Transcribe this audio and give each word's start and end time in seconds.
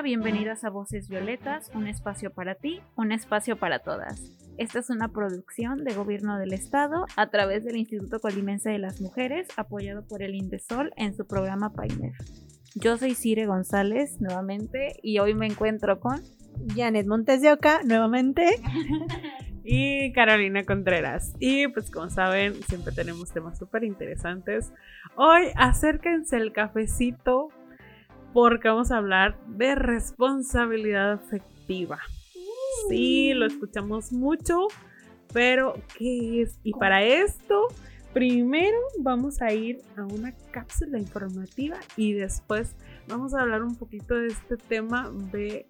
Bienvenidas 0.00 0.64
a 0.64 0.70
Voces 0.70 1.08
Violetas, 1.08 1.70
un 1.74 1.86
espacio 1.86 2.32
para 2.32 2.54
ti, 2.54 2.80
un 2.96 3.12
espacio 3.12 3.56
para 3.56 3.80
todas. 3.80 4.22
Esta 4.56 4.78
es 4.78 4.88
una 4.88 5.08
producción 5.08 5.84
de 5.84 5.92
Gobierno 5.92 6.38
del 6.38 6.54
Estado 6.54 7.04
a 7.16 7.28
través 7.28 7.64
del 7.64 7.76
Instituto 7.76 8.18
Colimense 8.18 8.70
de 8.70 8.78
las 8.78 9.00
Mujeres, 9.02 9.48
apoyado 9.56 10.06
por 10.06 10.22
el 10.22 10.34
Indesol 10.34 10.92
en 10.96 11.14
su 11.14 11.26
programa 11.26 11.74
Paimer. 11.74 12.12
Yo 12.74 12.96
soy 12.96 13.14
Cire 13.14 13.46
González 13.46 14.20
nuevamente 14.20 14.94
y 15.02 15.18
hoy 15.18 15.34
me 15.34 15.46
encuentro 15.46 16.00
con 16.00 16.22
Janet 16.74 17.06
Montes 17.06 17.42
de 17.42 17.52
Oca 17.52 17.82
nuevamente. 17.84 18.46
y 19.64 20.12
Carolina 20.12 20.64
Contreras. 20.64 21.34
Y 21.38 21.68
pues 21.68 21.90
como 21.90 22.08
saben, 22.08 22.54
siempre 22.64 22.92
tenemos 22.92 23.30
temas 23.32 23.58
súper 23.58 23.84
interesantes. 23.84 24.72
Hoy 25.16 25.48
acérquense 25.54 26.36
el 26.38 26.52
cafecito 26.52 27.50
porque 28.32 28.68
vamos 28.68 28.90
a 28.90 28.98
hablar 28.98 29.36
de 29.46 29.74
responsabilidad 29.74 31.12
afectiva. 31.12 31.98
Sí, 32.88 33.34
lo 33.34 33.46
escuchamos 33.46 34.12
mucho, 34.12 34.68
pero 35.32 35.74
¿qué 35.96 36.42
es? 36.42 36.58
Y 36.62 36.72
para 36.72 37.02
esto, 37.02 37.68
primero 38.12 38.76
vamos 39.00 39.40
a 39.42 39.52
ir 39.52 39.82
a 39.96 40.04
una 40.04 40.32
cápsula 40.50 40.98
informativa 40.98 41.78
y 41.96 42.12
después 42.12 42.74
vamos 43.08 43.34
a 43.34 43.42
hablar 43.42 43.62
un 43.62 43.76
poquito 43.76 44.14
de 44.14 44.28
este 44.28 44.56
tema 44.56 45.10
de, 45.32 45.66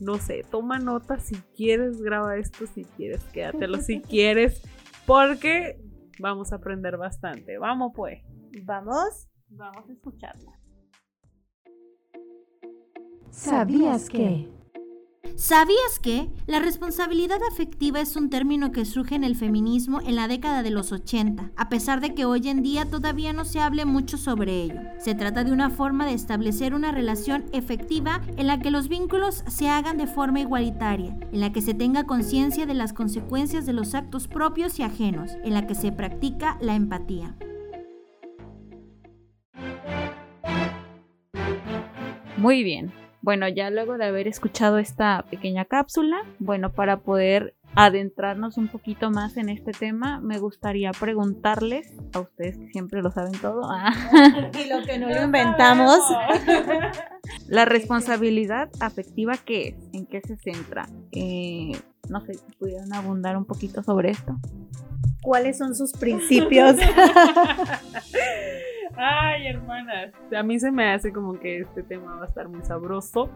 no 0.00 0.16
sé, 0.16 0.44
toma 0.50 0.78
nota 0.78 1.18
si 1.18 1.36
quieres, 1.56 2.02
graba 2.02 2.36
esto, 2.36 2.66
si 2.66 2.84
quieres, 2.84 3.22
quédatelo 3.32 3.80
si 3.80 4.00
quieres, 4.08 4.62
porque 5.06 5.78
vamos 6.18 6.52
a 6.52 6.56
aprender 6.56 6.96
bastante. 6.96 7.58
Vamos 7.58 7.92
pues. 7.94 8.22
Vamos. 8.64 9.28
Vamos 9.48 9.88
a 9.88 9.92
escucharla. 9.92 10.58
¿Sabías 13.30 14.08
que? 14.08 14.48
¿Sabías 15.34 15.98
que? 16.00 16.30
La 16.46 16.60
responsabilidad 16.60 17.40
afectiva 17.50 18.00
es 18.00 18.16
un 18.16 18.30
término 18.30 18.72
que 18.72 18.86
surge 18.86 19.16
en 19.16 19.24
el 19.24 19.36
feminismo 19.36 20.00
en 20.00 20.16
la 20.16 20.28
década 20.28 20.62
de 20.62 20.70
los 20.70 20.92
80, 20.92 21.52
a 21.54 21.68
pesar 21.68 22.00
de 22.00 22.14
que 22.14 22.24
hoy 22.24 22.48
en 22.48 22.62
día 22.62 22.86
todavía 22.88 23.34
no 23.34 23.44
se 23.44 23.60
hable 23.60 23.84
mucho 23.84 24.16
sobre 24.16 24.62
ello. 24.62 24.80
Se 24.98 25.14
trata 25.14 25.44
de 25.44 25.52
una 25.52 25.68
forma 25.68 26.06
de 26.06 26.14
establecer 26.14 26.74
una 26.74 26.90
relación 26.90 27.44
efectiva 27.52 28.22
en 28.38 28.46
la 28.46 28.60
que 28.60 28.70
los 28.70 28.88
vínculos 28.88 29.44
se 29.46 29.68
hagan 29.68 29.98
de 29.98 30.06
forma 30.06 30.40
igualitaria, 30.40 31.18
en 31.32 31.40
la 31.40 31.52
que 31.52 31.60
se 31.60 31.74
tenga 31.74 32.04
conciencia 32.04 32.64
de 32.64 32.74
las 32.74 32.94
consecuencias 32.94 33.66
de 33.66 33.74
los 33.74 33.94
actos 33.94 34.28
propios 34.28 34.78
y 34.78 34.84
ajenos, 34.84 35.32
en 35.44 35.52
la 35.52 35.66
que 35.66 35.74
se 35.74 35.92
practica 35.92 36.56
la 36.62 36.74
empatía. 36.74 37.36
Muy 42.38 42.62
bien, 42.62 42.92
bueno, 43.26 43.48
ya 43.48 43.70
luego 43.70 43.98
de 43.98 44.04
haber 44.04 44.28
escuchado 44.28 44.78
esta 44.78 45.24
pequeña 45.28 45.64
cápsula, 45.64 46.18
bueno, 46.38 46.70
para 46.70 46.98
poder 46.98 47.56
adentrarnos 47.74 48.56
un 48.56 48.68
poquito 48.68 49.10
más 49.10 49.36
en 49.36 49.48
este 49.48 49.72
tema, 49.72 50.20
me 50.20 50.38
gustaría 50.38 50.92
preguntarles 50.92 51.92
a 52.14 52.20
ustedes 52.20 52.56
que 52.56 52.68
siempre 52.68 53.02
lo 53.02 53.10
saben 53.10 53.32
todo. 53.40 53.62
Ah. 53.68 53.92
y 54.64 54.68
lo 54.68 54.80
que 54.86 54.98
no 55.00 55.08
lo 55.08 55.24
inventamos. 55.24 55.98
La 57.48 57.64
responsabilidad 57.64 58.70
afectiva, 58.78 59.34
¿qué 59.44 59.70
es? 59.70 59.74
¿En 59.92 60.06
qué 60.06 60.20
se 60.20 60.36
centra? 60.36 60.86
Eh, 61.10 61.72
no 62.08 62.20
sé 62.20 62.34
si 62.34 62.52
pudieran 62.60 62.92
abundar 62.92 63.36
un 63.36 63.44
poquito 63.44 63.82
sobre 63.82 64.10
esto. 64.10 64.36
¿Cuáles 65.20 65.58
son 65.58 65.74
sus 65.74 65.90
principios? 65.94 66.76
Ay, 68.96 69.46
hermanas, 69.48 70.12
a 70.34 70.42
mí 70.42 70.58
se 70.58 70.70
me 70.70 70.90
hace 70.90 71.12
como 71.12 71.38
que 71.38 71.60
este 71.60 71.82
tema 71.82 72.16
va 72.16 72.24
a 72.24 72.28
estar 72.28 72.48
muy 72.48 72.64
sabroso. 72.64 73.30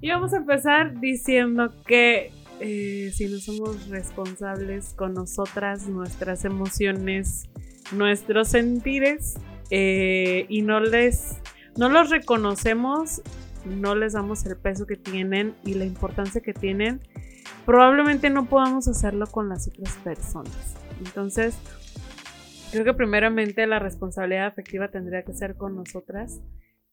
Y 0.00 0.10
vamos 0.10 0.32
a 0.34 0.36
empezar 0.36 1.00
diciendo 1.00 1.72
que 1.86 2.30
eh, 2.60 3.10
si 3.14 3.26
no 3.28 3.38
somos 3.38 3.88
responsables 3.88 4.94
con 4.94 5.14
nosotras, 5.14 5.88
nuestras 5.88 6.44
emociones, 6.44 7.48
nuestros 7.92 8.48
sentires, 8.48 9.38
eh, 9.70 10.46
y 10.48 10.62
no 10.62 10.80
les, 10.80 11.38
no 11.76 11.88
los 11.88 12.10
reconocemos, 12.10 13.22
no 13.64 13.94
les 13.94 14.12
damos 14.12 14.44
el 14.46 14.56
peso 14.56 14.86
que 14.86 14.96
tienen 14.96 15.54
y 15.64 15.74
la 15.74 15.84
importancia 15.84 16.40
que 16.40 16.54
tienen, 16.54 17.00
probablemente 17.66 18.30
no 18.30 18.46
podamos 18.46 18.88
hacerlo 18.88 19.26
con 19.26 19.48
las 19.48 19.68
otras 19.68 19.94
personas. 19.96 20.76
Entonces, 20.98 21.56
Creo 22.70 22.84
que 22.84 22.94
primeramente 22.94 23.66
la 23.66 23.78
responsabilidad 23.78 24.46
afectiva 24.46 24.88
tendría 24.88 25.22
que 25.22 25.32
ser 25.32 25.56
con 25.56 25.74
nosotras, 25.74 26.40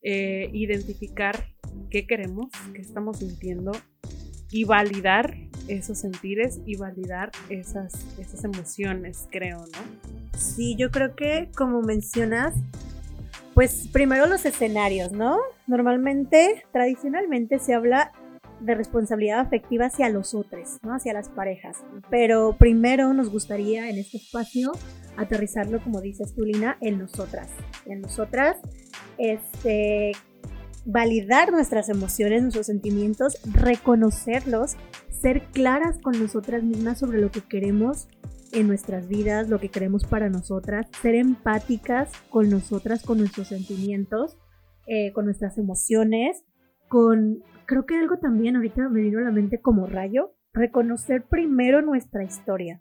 eh, 0.02 0.48
identificar 0.52 1.36
qué 1.90 2.06
queremos, 2.06 2.46
qué 2.72 2.80
estamos 2.80 3.18
sintiendo 3.18 3.72
y 4.50 4.64
validar 4.64 5.36
esos 5.68 5.98
sentires 5.98 6.60
y 6.64 6.76
validar 6.76 7.30
esas, 7.50 8.06
esas 8.18 8.44
emociones, 8.44 9.28
creo, 9.30 9.58
¿no? 9.58 10.38
Sí, 10.38 10.76
yo 10.76 10.90
creo 10.90 11.14
que 11.14 11.50
como 11.54 11.82
mencionas, 11.82 12.54
pues 13.52 13.88
primero 13.92 14.26
los 14.26 14.46
escenarios, 14.46 15.12
¿no? 15.12 15.38
Normalmente, 15.66 16.64
tradicionalmente 16.72 17.58
se 17.58 17.74
habla 17.74 18.12
de 18.60 18.74
responsabilidad 18.74 19.40
afectiva 19.40 19.86
hacia 19.86 20.08
los 20.08 20.34
otros, 20.34 20.78
¿no? 20.82 20.94
Hacia 20.94 21.12
las 21.12 21.28
parejas. 21.28 21.84
Pero 22.08 22.56
primero 22.58 23.12
nos 23.12 23.30
gustaría 23.30 23.90
en 23.90 23.98
este 23.98 24.16
espacio 24.16 24.72
aterrizarlo, 25.16 25.82
como 25.82 26.00
dices 26.00 26.34
tú, 26.34 26.44
Lina, 26.44 26.76
en 26.80 26.98
nosotras. 26.98 27.48
En 27.86 28.00
nosotras, 28.00 28.58
este, 29.18 30.12
validar 30.84 31.52
nuestras 31.52 31.88
emociones, 31.88 32.42
nuestros 32.42 32.66
sentimientos, 32.66 33.38
reconocerlos, 33.52 34.76
ser 35.10 35.42
claras 35.52 35.98
con 36.00 36.18
nosotras 36.20 36.62
mismas 36.62 36.98
sobre 36.98 37.20
lo 37.20 37.30
que 37.30 37.40
queremos 37.40 38.08
en 38.52 38.68
nuestras 38.68 39.08
vidas, 39.08 39.48
lo 39.48 39.58
que 39.58 39.68
queremos 39.68 40.04
para 40.04 40.30
nosotras, 40.30 40.86
ser 41.02 41.14
empáticas 41.14 42.12
con 42.30 42.48
nosotras, 42.48 43.02
con 43.02 43.18
nuestros 43.18 43.48
sentimientos, 43.48 44.38
eh, 44.86 45.12
con 45.12 45.24
nuestras 45.24 45.58
emociones, 45.58 46.44
con, 46.88 47.42
creo 47.66 47.86
que 47.86 47.96
algo 47.96 48.18
también 48.18 48.56
ahorita 48.56 48.88
me 48.88 49.00
vino 49.00 49.18
a 49.18 49.22
la 49.22 49.32
mente 49.32 49.60
como 49.60 49.86
rayo, 49.86 50.32
reconocer 50.52 51.24
primero 51.24 51.82
nuestra 51.82 52.22
historia 52.22 52.80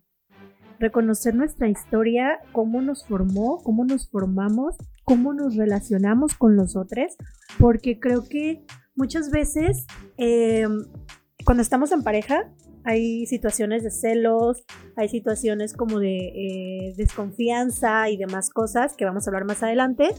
reconocer 0.80 1.36
nuestra 1.36 1.68
historia, 1.68 2.40
cómo 2.52 2.82
nos 2.82 3.06
formó, 3.06 3.62
cómo 3.64 3.86
nos 3.86 4.10
formamos, 4.10 4.76
cómo 5.04 5.34
nos 5.34 5.56
relacionamos 5.56 6.36
con 6.36 6.56
los 6.56 6.76
otros, 6.76 7.16
porque 7.60 8.00
creo 8.00 8.28
que 8.28 8.66
muchas 8.96 9.30
veces 9.32 9.86
em, 10.18 10.84
cuando 11.46 11.62
estamos 11.62 11.92
en 11.92 12.04
pareja 12.04 12.50
hay 12.84 13.26
situaciones 13.26 13.84
de 13.84 13.90
celos, 13.90 14.64
hay 14.96 15.10
situaciones 15.10 15.74
como 15.74 16.00
de 16.00 16.18
eh, 16.18 16.94
desconfianza 16.96 18.10
y 18.10 18.18
demás 18.18 18.50
cosas 18.52 18.96
que 18.96 19.06
vamos 19.06 19.26
a 19.26 19.32
hablar 19.32 19.46
más 19.46 19.64
adelante, 19.64 20.10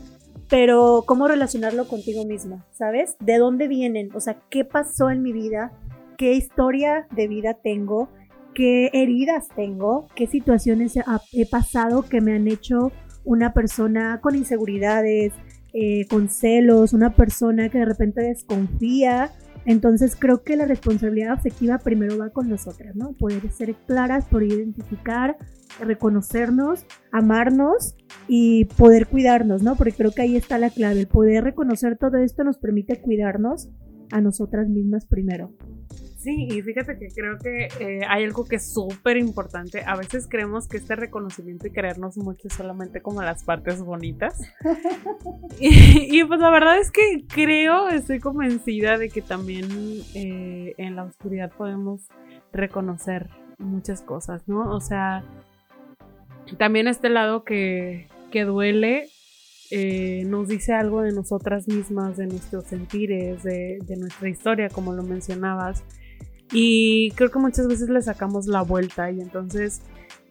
pero 0.50 1.04
cómo 1.06 1.28
relacionarlo 1.28 1.86
contigo 1.86 2.24
misma, 2.24 2.66
¿sabes? 2.72 3.16
¿De 3.20 3.38
dónde 3.38 3.68
vienen? 3.68 4.10
O 4.14 4.20
sea, 4.20 4.42
¿qué 4.50 4.64
pasó 4.64 5.10
en 5.10 5.22
mi 5.22 5.32
vida? 5.32 5.72
¿Qué 6.18 6.32
historia 6.32 7.06
de 7.12 7.28
vida 7.28 7.54
tengo? 7.54 8.08
Qué 8.56 8.88
heridas 8.94 9.48
tengo, 9.54 10.08
qué 10.16 10.26
situaciones 10.26 10.94
he 11.32 11.46
pasado 11.46 12.02
que 12.02 12.22
me 12.22 12.34
han 12.34 12.48
hecho 12.48 12.90
una 13.22 13.52
persona 13.52 14.20
con 14.22 14.34
inseguridades, 14.34 15.34
eh, 15.74 16.06
con 16.08 16.30
celos, 16.30 16.94
una 16.94 17.14
persona 17.14 17.68
que 17.68 17.78
de 17.78 17.84
repente 17.84 18.22
desconfía. 18.22 19.30
Entonces 19.66 20.16
creo 20.16 20.42
que 20.42 20.56
la 20.56 20.64
responsabilidad 20.64 21.32
afectiva 21.32 21.76
primero 21.76 22.16
va 22.16 22.30
con 22.30 22.48
nosotras, 22.48 22.96
¿no? 22.96 23.12
Poder 23.12 23.42
ser 23.50 23.74
claras, 23.86 24.24
poder 24.24 24.52
identificar, 24.52 25.36
reconocernos, 25.78 26.86
amarnos 27.12 27.94
y 28.26 28.64
poder 28.64 29.06
cuidarnos, 29.06 29.62
¿no? 29.62 29.76
Porque 29.76 29.92
creo 29.92 30.12
que 30.12 30.22
ahí 30.22 30.36
está 30.36 30.56
la 30.56 30.70
clave. 30.70 31.00
El 31.00 31.08
poder 31.08 31.44
reconocer 31.44 31.98
todo 31.98 32.16
esto 32.16 32.42
nos 32.42 32.56
permite 32.56 33.02
cuidarnos 33.02 33.68
a 34.12 34.22
nosotras 34.22 34.66
mismas 34.70 35.04
primero 35.04 35.52
Sí, 36.26 36.48
y 36.50 36.60
fíjate 36.60 36.98
que 36.98 37.06
creo 37.14 37.38
que 37.38 37.68
eh, 37.78 38.00
hay 38.08 38.24
algo 38.24 38.46
que 38.46 38.56
es 38.56 38.74
súper 38.74 39.16
importante. 39.16 39.84
A 39.86 39.94
veces 39.94 40.26
creemos 40.28 40.66
que 40.66 40.78
este 40.78 40.96
reconocimiento 40.96 41.68
y 41.68 41.70
querernos 41.70 42.16
mucho 42.16 42.48
es 42.48 42.54
solamente 42.54 43.00
como 43.00 43.22
las 43.22 43.44
partes 43.44 43.80
bonitas. 43.80 44.36
y, 45.60 46.24
pues 46.24 46.40
la 46.40 46.50
verdad 46.50 46.80
es 46.80 46.90
que 46.90 47.24
creo, 47.32 47.90
estoy 47.90 48.18
convencida 48.18 48.98
de 48.98 49.08
que 49.08 49.22
también 49.22 49.68
eh, 50.16 50.74
en 50.78 50.96
la 50.96 51.04
oscuridad 51.04 51.52
podemos 51.56 52.08
reconocer 52.52 53.28
muchas 53.58 54.02
cosas, 54.02 54.48
¿no? 54.48 54.74
O 54.74 54.80
sea, 54.80 55.22
también 56.58 56.88
este 56.88 57.08
lado 57.08 57.44
que, 57.44 58.08
que 58.32 58.42
duele 58.42 59.10
eh, 59.70 60.24
nos 60.26 60.48
dice 60.48 60.72
algo 60.72 61.02
de 61.02 61.12
nosotras 61.12 61.68
mismas, 61.68 62.16
de 62.16 62.26
nuestros 62.26 62.64
sentires, 62.64 63.44
de, 63.44 63.78
de, 63.86 63.96
nuestra 63.96 64.28
historia, 64.28 64.68
como 64.70 64.92
lo 64.92 65.04
mencionabas. 65.04 65.84
Y 66.52 67.10
creo 67.12 67.30
que 67.30 67.38
muchas 67.38 67.66
veces 67.66 67.88
le 67.88 68.00
sacamos 68.02 68.46
la 68.46 68.62
vuelta 68.62 69.10
y 69.10 69.20
entonces 69.20 69.82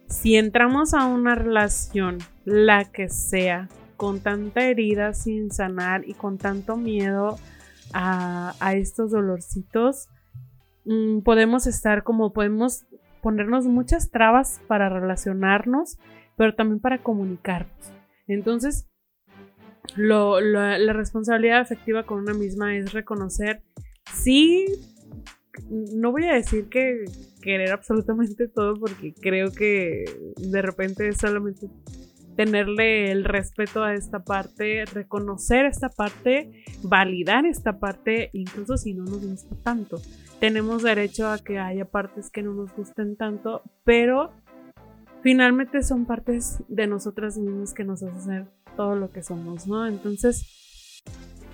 si 0.08 0.36
entramos 0.36 0.94
a 0.94 1.06
una 1.06 1.34
relación, 1.34 2.18
la 2.44 2.84
que 2.84 3.08
sea, 3.08 3.68
con 3.96 4.20
tanta 4.20 4.64
herida 4.64 5.14
sin 5.14 5.50
sanar 5.50 6.06
y 6.06 6.14
con 6.14 6.38
tanto 6.38 6.76
miedo 6.76 7.38
a, 7.92 8.74
estos 8.74 9.10
dolorcitos, 9.10 10.08
mmm, 10.84 11.20
podemos 11.20 11.66
estar 11.66 12.02
como 12.02 12.32
podemos 12.32 12.84
ponernos 13.22 13.66
muchas 13.66 14.10
trabas 14.10 14.60
para 14.68 14.88
relacionarnos, 14.88 15.98
pero 16.36 16.54
también 16.54 16.80
para 16.80 17.02
comunicarnos. 17.02 17.92
Entonces, 18.28 18.86
lo, 19.96 20.40
la 20.40 20.92
responsabilidad 20.92 21.60
afectiva 21.60 22.04
con 22.04 22.18
una 22.18 22.34
misma 22.34 22.76
es 22.76 22.92
reconocer, 22.92 23.62
sí, 24.12 24.66
no 25.70 26.12
voy 26.12 26.26
a 26.26 26.34
decir 26.34 26.68
que 26.68 27.04
querer 27.40 27.72
absolutamente 27.72 28.48
todo 28.48 28.74
porque 28.74 29.14
creo 29.14 29.52
que 29.52 30.04
de 30.36 30.62
repente 30.62 31.08
es 31.08 31.18
solamente 31.18 31.68
tenerle 32.36 33.10
el 33.10 33.24
respeto 33.24 33.82
a 33.82 33.94
esta 33.94 34.22
parte, 34.22 34.84
reconocer 34.84 35.64
esta 35.64 35.88
parte, 35.88 36.64
validar 36.82 37.46
esta 37.46 37.78
parte, 37.78 38.30
incluso 38.34 38.76
si 38.76 38.92
no 38.94 39.04
nos 39.04 39.26
gusta 39.26 39.56
tanto. 39.62 40.00
Tenemos 40.38 40.82
derecho 40.82 41.28
a 41.28 41.38
que 41.38 41.58
haya 41.58 41.86
partes 41.86 42.30
que 42.30 42.42
no 42.42 42.52
nos 42.52 42.74
gusten 42.76 43.16
tanto, 43.16 43.62
pero 43.84 44.32
finalmente 45.22 45.82
son 45.82 46.04
partes 46.04 46.58
de 46.68 46.86
nosotras 46.86 47.38
mismas 47.38 47.72
que 47.72 47.84
nos 47.84 48.02
hacen 48.02 48.20
ser 48.20 48.46
todo 48.76 48.94
lo 48.94 49.10
que 49.10 49.22
somos, 49.22 49.66
¿no? 49.66 49.86
Entonces, 49.86 51.02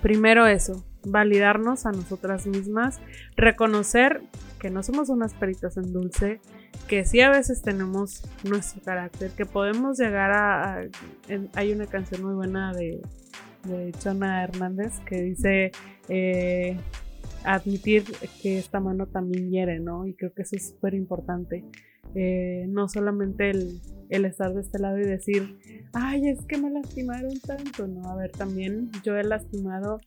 primero 0.01 0.45
eso, 0.47 0.85
validarnos 1.05 1.85
a 1.85 1.91
nosotras 1.91 2.47
mismas, 2.47 2.99
reconocer 3.35 4.21
que 4.59 4.69
no 4.69 4.83
somos 4.83 5.09
unas 5.09 5.33
peritas 5.33 5.77
en 5.77 5.91
dulce, 5.91 6.39
que 6.87 7.05
sí 7.05 7.21
a 7.21 7.29
veces 7.29 7.61
tenemos 7.61 8.23
nuestro 8.43 8.81
carácter, 8.81 9.31
que 9.31 9.45
podemos 9.45 9.97
llegar 9.99 10.31
a... 10.31 10.81
hay 11.55 11.71
una 11.71 11.87
canción 11.87 12.23
muy 12.23 12.33
buena 12.33 12.73
de, 12.73 13.01
de 13.65 13.91
Chona 13.99 14.43
Hernández 14.43 14.99
que 15.05 15.21
dice... 15.21 15.71
Eh, 16.09 16.77
admitir 17.43 18.03
que 18.41 18.57
esta 18.57 18.79
mano 18.79 19.07
también 19.07 19.49
hiere, 19.49 19.79
¿no? 19.79 20.05
Y 20.07 20.13
creo 20.13 20.33
que 20.33 20.43
eso 20.43 20.55
es 20.55 20.69
súper 20.69 20.93
importante. 20.93 21.65
Eh, 22.15 22.65
no 22.69 22.87
solamente 22.87 23.49
el, 23.49 23.81
el, 24.09 24.25
estar 24.25 24.53
de 24.53 24.61
este 24.61 24.79
lado 24.79 24.99
y 24.99 25.03
decir, 25.03 25.57
ay, 25.93 26.27
es 26.29 26.45
que 26.45 26.57
me 26.57 26.69
lastimaron 26.69 27.39
tanto, 27.39 27.87
no, 27.87 28.07
a 28.09 28.15
ver, 28.15 28.31
también 28.31 28.91
yo 29.03 29.17
he 29.17 29.23
lastimado 29.23 29.99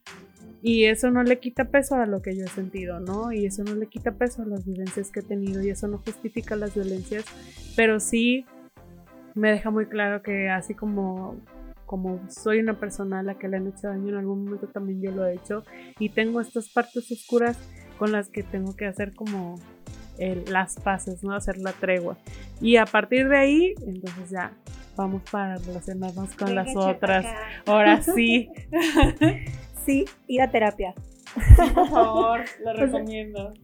y 0.62 0.84
eso 0.84 1.10
no 1.10 1.22
le 1.22 1.38
quita 1.38 1.66
peso 1.66 1.96
a 1.96 2.06
lo 2.06 2.22
que 2.22 2.36
yo 2.36 2.44
he 2.44 2.48
sentido, 2.48 3.00
¿no? 3.00 3.32
Y 3.32 3.46
eso 3.46 3.62
no 3.64 3.74
le 3.74 3.86
quita 3.86 4.12
peso 4.12 4.42
a 4.42 4.46
las 4.46 4.64
vivencias 4.64 5.10
que 5.10 5.20
he 5.20 5.22
tenido 5.22 5.62
y 5.62 5.70
eso 5.70 5.88
no 5.88 5.98
justifica 5.98 6.56
las 6.56 6.74
violencias, 6.74 7.24
pero 7.76 8.00
sí 8.00 8.44
me 9.34 9.50
deja 9.50 9.70
muy 9.70 9.86
claro 9.86 10.22
que 10.22 10.48
así 10.48 10.74
como 10.74 11.36
como 11.84 12.20
soy 12.28 12.58
una 12.58 12.80
persona 12.80 13.20
a 13.20 13.22
la 13.22 13.38
que 13.38 13.46
le 13.46 13.58
han 13.58 13.68
hecho 13.68 13.86
daño 13.86 14.08
en 14.08 14.16
algún 14.16 14.44
momento 14.44 14.66
también 14.66 15.00
yo 15.00 15.12
lo 15.12 15.24
he 15.24 15.34
hecho 15.34 15.62
y 16.00 16.08
tengo 16.08 16.40
estas 16.40 16.68
partes 16.68 17.12
oscuras 17.12 17.56
con 17.96 18.10
las 18.10 18.28
que 18.28 18.42
tengo 18.42 18.74
que 18.74 18.86
hacer 18.86 19.14
como 19.14 19.54
el, 20.18 20.44
las 20.50 20.76
paces, 20.80 21.22
¿no? 21.22 21.34
Hacer 21.34 21.58
la 21.58 21.72
tregua. 21.72 22.16
Y 22.60 22.76
a 22.76 22.86
partir 22.86 23.28
de 23.28 23.36
ahí, 23.36 23.74
entonces 23.86 24.30
ya 24.30 24.52
vamos 24.96 25.22
para 25.30 25.56
relacionarnos 25.56 26.34
con 26.34 26.48
Venga, 26.48 26.64
las 26.64 26.76
otras. 26.76 27.26
Ahora 27.66 28.02
sí. 28.14 28.50
sí, 29.86 30.04
ir 30.26 30.42
a 30.42 30.50
terapia. 30.50 30.94
por 31.74 31.88
favor, 31.88 32.40
lo 32.62 32.72
recomiendo. 32.74 33.54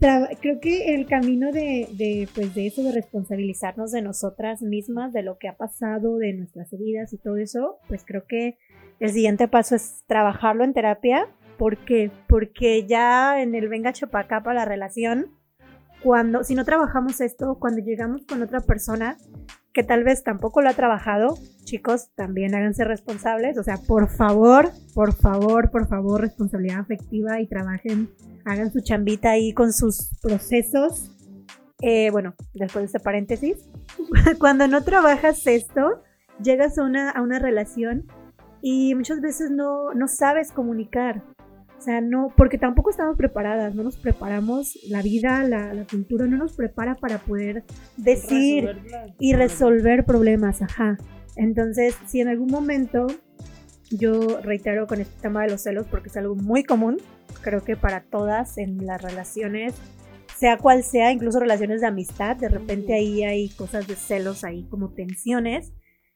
creo 0.40 0.60
que 0.60 0.94
el 0.94 1.06
camino 1.06 1.52
de, 1.52 1.88
de, 1.92 2.28
pues 2.34 2.54
de 2.54 2.68
eso, 2.68 2.82
de 2.82 2.92
responsabilizarnos 2.92 3.92
de 3.92 4.02
nosotras 4.02 4.62
mismas, 4.62 5.12
de 5.12 5.22
lo 5.22 5.38
que 5.38 5.48
ha 5.48 5.56
pasado, 5.56 6.16
de 6.18 6.32
nuestras 6.32 6.72
heridas 6.72 7.12
y 7.12 7.18
todo 7.18 7.36
eso, 7.36 7.78
pues 7.88 8.04
creo 8.06 8.24
que 8.26 8.56
el 9.00 9.10
siguiente 9.10 9.48
paso 9.48 9.74
es 9.74 10.04
trabajarlo 10.06 10.64
en 10.64 10.72
terapia. 10.72 11.26
¿Por 11.58 11.84
qué? 11.84 12.10
Porque 12.28 12.86
ya 12.86 13.42
en 13.42 13.54
el 13.54 13.68
venga 13.68 13.92
chapacá 13.92 14.42
para 14.42 14.60
la 14.60 14.64
relación, 14.64 15.26
cuando, 16.02 16.44
si 16.44 16.54
no 16.54 16.64
trabajamos 16.64 17.20
esto, 17.20 17.58
cuando 17.60 17.80
llegamos 17.80 18.24
con 18.26 18.42
otra 18.42 18.60
persona 18.60 19.16
que 19.72 19.82
tal 19.82 20.04
vez 20.04 20.22
tampoco 20.22 20.60
lo 20.60 20.68
ha 20.68 20.74
trabajado, 20.74 21.38
chicos, 21.64 22.10
también 22.14 22.54
háganse 22.54 22.84
responsables. 22.84 23.56
O 23.58 23.62
sea, 23.62 23.78
por 23.78 24.08
favor, 24.08 24.70
por 24.94 25.14
favor, 25.14 25.70
por 25.70 25.88
favor, 25.88 26.20
responsabilidad 26.20 26.80
afectiva 26.80 27.40
y 27.40 27.46
trabajen, 27.46 28.10
hagan 28.44 28.72
su 28.72 28.80
chambita 28.80 29.30
ahí 29.30 29.52
con 29.54 29.72
sus 29.72 30.10
procesos. 30.20 31.10
Eh, 31.80 32.10
bueno, 32.10 32.34
después 32.54 32.82
de 32.82 32.86
este 32.86 33.00
paréntesis, 33.00 33.68
cuando 34.38 34.68
no 34.68 34.84
trabajas 34.84 35.46
esto, 35.46 36.02
llegas 36.42 36.78
a 36.78 36.84
una, 36.84 37.10
a 37.10 37.22
una 37.22 37.38
relación 37.38 38.06
y 38.60 38.94
muchas 38.94 39.20
veces 39.20 39.50
no, 39.50 39.92
no 39.94 40.06
sabes 40.06 40.52
comunicar. 40.52 41.24
O 41.82 41.84
sea, 41.84 42.00
no, 42.00 42.32
porque 42.36 42.58
tampoco 42.58 42.90
estamos 42.90 43.16
preparadas, 43.16 43.74
no 43.74 43.82
nos 43.82 43.96
preparamos, 43.96 44.78
la 44.88 45.02
vida, 45.02 45.42
la, 45.42 45.74
la 45.74 45.84
cultura 45.84 46.26
no 46.26 46.36
nos 46.36 46.52
prepara 46.52 46.94
para 46.94 47.18
poder 47.18 47.64
decir 47.96 48.76
y 49.18 49.32
resolver 49.32 50.04
problemas, 50.04 50.62
ajá. 50.62 50.96
Entonces, 51.34 51.96
si 52.06 52.20
en 52.20 52.28
algún 52.28 52.52
momento, 52.52 53.08
yo 53.90 54.40
reitero 54.42 54.86
con 54.86 55.00
este 55.00 55.20
tema 55.20 55.42
de 55.42 55.50
los 55.50 55.62
celos, 55.62 55.88
porque 55.90 56.08
es 56.08 56.16
algo 56.16 56.36
muy 56.36 56.62
común, 56.62 56.98
creo 57.40 57.64
que 57.64 57.76
para 57.76 58.02
todas 58.02 58.58
en 58.58 58.86
las 58.86 59.02
relaciones, 59.02 59.74
sea 60.38 60.58
cual 60.58 60.84
sea, 60.84 61.10
incluso 61.10 61.40
relaciones 61.40 61.80
de 61.80 61.88
amistad, 61.88 62.36
de 62.36 62.48
repente 62.48 62.94
ahí 62.94 63.24
hay 63.24 63.48
cosas 63.48 63.88
de 63.88 63.96
celos, 63.96 64.44
ahí 64.44 64.68
como 64.70 64.90
tensiones. 64.90 65.72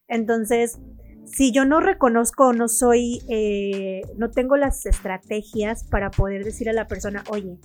Entonces, 0.06 0.78
si 1.26 1.52
yo 1.52 1.64
no 1.64 1.80
reconozco 1.80 2.48
o 2.48 2.52
no 2.52 2.68
soy, 2.68 3.22
eh, 3.28 4.02
no 4.16 4.30
tengo 4.30 4.56
las 4.56 4.86
estrategias 4.86 5.84
para 5.84 6.10
poder 6.10 6.44
decir 6.44 6.68
a 6.70 6.72
la 6.72 6.86
persona, 6.86 7.24
oye, 7.28 7.58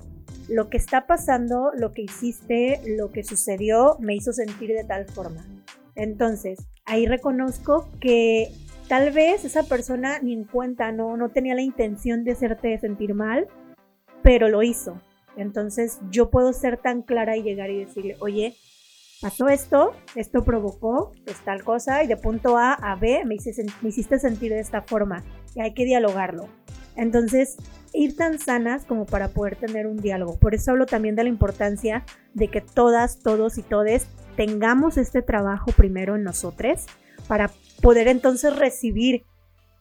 lo 0.50 0.69
que 0.69 0.78
está 0.78 1.08
pasando, 1.08 1.72
lo 1.77 1.94
que 1.94 2.01
hiciste, 2.01 2.82
lo 2.98 3.12
que 3.12 3.24
sucedió, 3.24 3.98
me 4.00 4.15
hizo 4.15 4.34
sentir 4.34 4.72
de 4.72 4.84
tal 4.84 5.06
forma. 5.06 5.46
Entonces, 5.96 6.60
ahí 6.86 7.06
reconozco 7.06 7.88
que 8.00 8.51
tal 8.88 9.12
vez 9.12 9.46
esa 9.46 9.63
persona 9.63 10.20
ni 10.20 10.34
en 10.34 10.44
cuenta, 10.44 10.91
no, 10.91 11.15
no 11.15 11.30
tenía 11.30 11.56
la 11.56 11.62
intención 11.62 12.24
de 12.24 12.32
hacerte 12.32 12.77
sentir 12.80 13.13
mal, 13.13 13.48
pero 14.24 14.50
lo 14.50 14.63
hizo. 14.63 15.00
Entonces, 15.38 16.00
yo 16.10 16.30
puedo 16.30 16.51
ser 16.51 16.77
tan 16.77 17.01
clara 17.01 17.38
y 17.38 17.44
llegar 17.44 17.70
y 17.70 17.86
decirle, 17.86 18.18
oye, 18.20 18.56
pasó 19.22 19.48
esto, 19.48 19.94
esto 20.16 20.44
provocó 20.44 21.13
pues, 21.25 21.40
tal 21.42 21.63
cosa 21.63 22.04
y 22.04 22.08
de 22.08 22.18
punto 22.18 22.58
A 22.58 22.74
a 22.74 22.96
B 22.96 23.24
me, 23.25 23.36
hice, 23.36 23.54
me 23.82 23.90
hiciste 23.90 24.20
sentir 24.20 24.51
de 24.51 24.60
esta 24.60 24.82
forma 24.82 25.24
y 25.56 25.62
hay 25.62 25.74
que 25.74 25.86
dialogarlo. 25.86 26.48
Entonces, 26.96 27.58
ir 27.94 28.16
tan 28.16 28.40
sanas 28.40 28.86
como 28.86 29.06
para 29.06 29.30
poder 29.30 29.56
tener 29.56 29.88
un 29.88 29.98
diálogo. 29.98 30.38
Por 30.40 30.56
eso 30.56 30.72
hablo 30.72 30.86
también 30.86 31.16
de 31.16 31.24
la 31.24 31.30
importancia 31.30 32.04
de 32.34 32.48
que 32.48 32.62
todas, 32.62 33.20
todos 33.20 33.58
y 33.58 33.63
todes 33.63 34.08
tengamos 34.36 34.98
este 34.98 35.22
trabajo 35.22 35.72
primero 35.72 36.16
en 36.16 36.24
nosotros 36.24 36.86
para 37.28 37.51
poder 37.82 38.08
entonces 38.08 38.56
recibir 38.56 39.24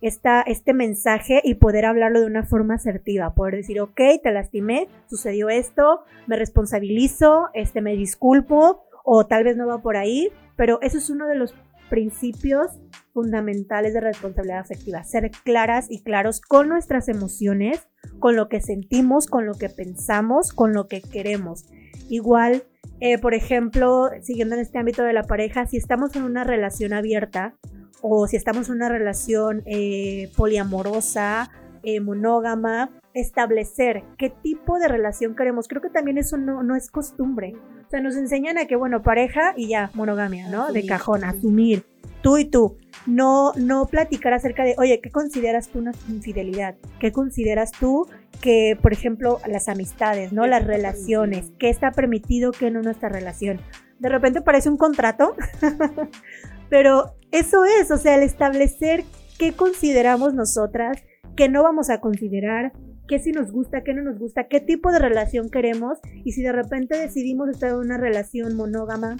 esta, 0.01 0.41
este 0.43 0.73
mensaje 0.73 1.41
y 1.45 1.55
poder 1.55 1.85
hablarlo 1.85 2.21
de 2.21 2.27
una 2.27 2.45
forma 2.45 2.75
asertiva, 2.75 3.35
poder 3.35 3.57
decir, 3.57 3.81
ok, 3.81 4.01
te 4.23 4.33
lastimé, 4.33 4.89
sucedió 5.09 5.51
esto, 5.51 6.05
me 6.27 6.37
responsabilizo, 6.37 7.49
este, 7.55 7.81
me 7.83 7.95
disculpo, 7.97 8.85
o 9.05 9.27
tal 9.27 9.45
vez 9.45 9.57
no 9.57 9.67
va 9.67 9.83
por 9.83 9.97
ahí, 9.97 10.29
pero 10.57 10.79
eso 10.83 10.99
es 10.99 11.11
uno 11.11 11.27
de 11.27 11.35
los 11.35 11.55
principios 11.89 12.71
fundamentales 13.13 13.93
de 13.93 14.01
responsabilidad 14.01 14.61
afectiva, 14.61 15.03
ser 15.05 15.31
claras 15.45 15.91
y 15.91 16.03
claros 16.03 16.41
con 16.41 16.69
nuestras 16.69 17.09
emociones, 17.09 17.89
con 18.19 18.37
lo 18.37 18.49
que 18.49 18.61
sentimos, 18.61 19.27
con 19.27 19.45
lo 19.45 19.55
que 19.55 19.69
pensamos, 19.69 20.53
con 20.53 20.73
lo 20.73 20.87
que 20.87 21.03
queremos. 21.03 21.67
Igual, 22.09 22.63
eh, 23.01 23.19
por 23.19 23.35
ejemplo, 23.35 24.11
siguiendo 24.23 24.55
en 24.55 24.63
este 24.63 24.79
ámbito 24.79 25.03
de 25.03 25.13
la 25.13 25.25
pareja, 25.25 25.67
si 25.67 25.77
estamos 25.77 26.15
en 26.17 26.23
una 26.23 26.45
relación 26.45 26.93
abierta 26.93 27.57
o 28.01 28.27
si 28.27 28.37
estamos 28.37 28.69
en 28.69 28.77
una 28.77 28.89
relación 28.89 29.63
eh, 29.67 30.31
poliamorosa 30.37 31.51
eh, 31.83 32.01
monógama, 32.01 32.91
establecer 33.15 34.05
qué 34.19 34.31
tipo 34.31 34.79
de 34.79 34.89
relación 34.89 35.35
queremos. 35.35 35.69
Creo 35.69 35.83
que 35.83 35.91
también 35.91 36.19
eso 36.19 36.37
no, 36.37 36.63
no 36.63 36.77
es 36.77 36.91
costumbre. 36.91 37.55
O 37.87 37.91
sea, 37.91 38.01
nos 38.01 38.17
enseñan 38.17 38.59
a 38.59 38.67
que, 38.67 38.77
bueno, 38.77 39.03
pareja 39.03 39.53
y 39.57 39.69
ya, 39.69 39.91
monogamia, 39.95 40.49
¿no? 40.49 40.73
de 40.73 40.87
cajón, 40.87 41.25
asumir, 41.25 41.85
tú 42.23 42.39
y 42.39 42.45
tú. 42.45 42.77
No, 43.07 43.53
no 43.57 43.87
platicar 43.87 44.33
acerca 44.33 44.63
de, 44.63 44.75
oye, 44.79 45.01
¿qué 45.01 45.11
consideras 45.11 45.69
tú 45.69 45.79
una 45.79 45.93
infidelidad? 46.09 46.77
¿Qué 46.99 47.13
consideras 47.13 47.73
tú 47.73 48.07
que, 48.41 48.79
por 48.81 48.93
ejemplo, 48.93 49.41
las 49.47 49.69
amistades, 49.69 50.33
¿no? 50.33 50.47
Las 50.47 50.67
relaciones, 50.67 51.53
qué 51.59 51.71
está 51.71 51.93
permitido, 51.93 52.53
qué 52.53 52.71
no 52.71 52.83
nuestra 52.83 53.09
relación. 53.09 53.61
De 53.99 54.09
repente 54.09 54.41
parece 54.41 54.69
un 54.69 54.77
contrato, 54.77 55.35
pero 56.71 57.15
eso 57.33 57.65
es, 57.65 57.91
o 57.91 57.97
sea, 57.97 58.17
el 58.17 58.23
establecer 58.23 59.05
qué 59.39 59.53
consideramos 59.53 60.35
nosotras, 60.35 61.03
qué 61.37 61.49
no 61.49 61.63
vamos 61.63 61.91
a 61.91 62.01
considerar, 62.01 62.73
qué 63.09 63.19
sí 63.19 63.33
nos 63.33 63.51
gusta, 63.51 63.83
qué 63.83 63.95
no 63.95 64.03
nos 64.03 64.19
gusta, 64.19 64.49
qué 64.49 64.61
tipo 64.61 64.93
de 64.93 64.99
relación 64.99 65.51
queremos 65.51 65.99
y 66.25 66.33
si 66.33 66.43
de 66.43 66.53
repente 66.53 66.99
decidimos 66.99 67.49
estar 67.49 67.71
en 67.71 67.77
una 67.77 67.97
relación 67.97 68.57
monógama 68.57 69.17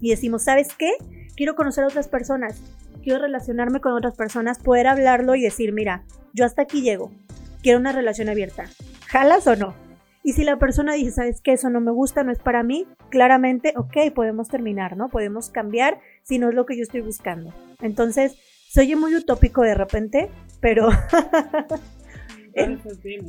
y 0.00 0.10
decimos, 0.10 0.44
¿sabes 0.44 0.68
qué? 0.76 0.92
Quiero 1.36 1.54
conocer 1.54 1.84
a 1.84 1.88
otras 1.88 2.08
personas, 2.08 2.62
quiero 3.02 3.20
relacionarme 3.20 3.80
con 3.80 3.92
otras 3.92 4.16
personas, 4.16 4.58
poder 4.58 4.86
hablarlo 4.86 5.34
y 5.34 5.42
decir, 5.42 5.72
mira, 5.72 6.04
yo 6.34 6.44
hasta 6.44 6.62
aquí 6.62 6.82
llego, 6.82 7.10
quiero 7.62 7.78
una 7.78 7.92
relación 7.92 8.28
abierta, 8.28 8.64
¿jalas 9.08 9.46
o 9.46 9.56
no? 9.56 9.74
Y 10.22 10.32
si 10.32 10.42
la 10.42 10.58
persona 10.58 10.94
dice, 10.94 11.12
¿sabes 11.12 11.40
qué? 11.40 11.52
Eso 11.52 11.70
no 11.70 11.80
me 11.80 11.92
gusta, 11.92 12.24
no 12.24 12.32
es 12.32 12.40
para 12.40 12.64
mí, 12.64 12.84
claramente, 13.10 13.74
ok, 13.76 14.12
podemos 14.12 14.48
terminar, 14.48 14.96
¿no? 14.96 15.08
Podemos 15.08 15.50
cambiar 15.50 16.00
si 16.24 16.40
no 16.40 16.48
es 16.48 16.54
lo 16.56 16.66
que 16.66 16.76
yo 16.76 16.82
estoy 16.82 17.00
buscando. 17.00 17.54
Entonces, 17.80 18.36
se 18.68 18.80
oye 18.80 18.96
muy 18.96 19.14
utópico 19.14 19.62
de 19.62 19.74
repente, 19.74 20.28
pero 20.60 20.88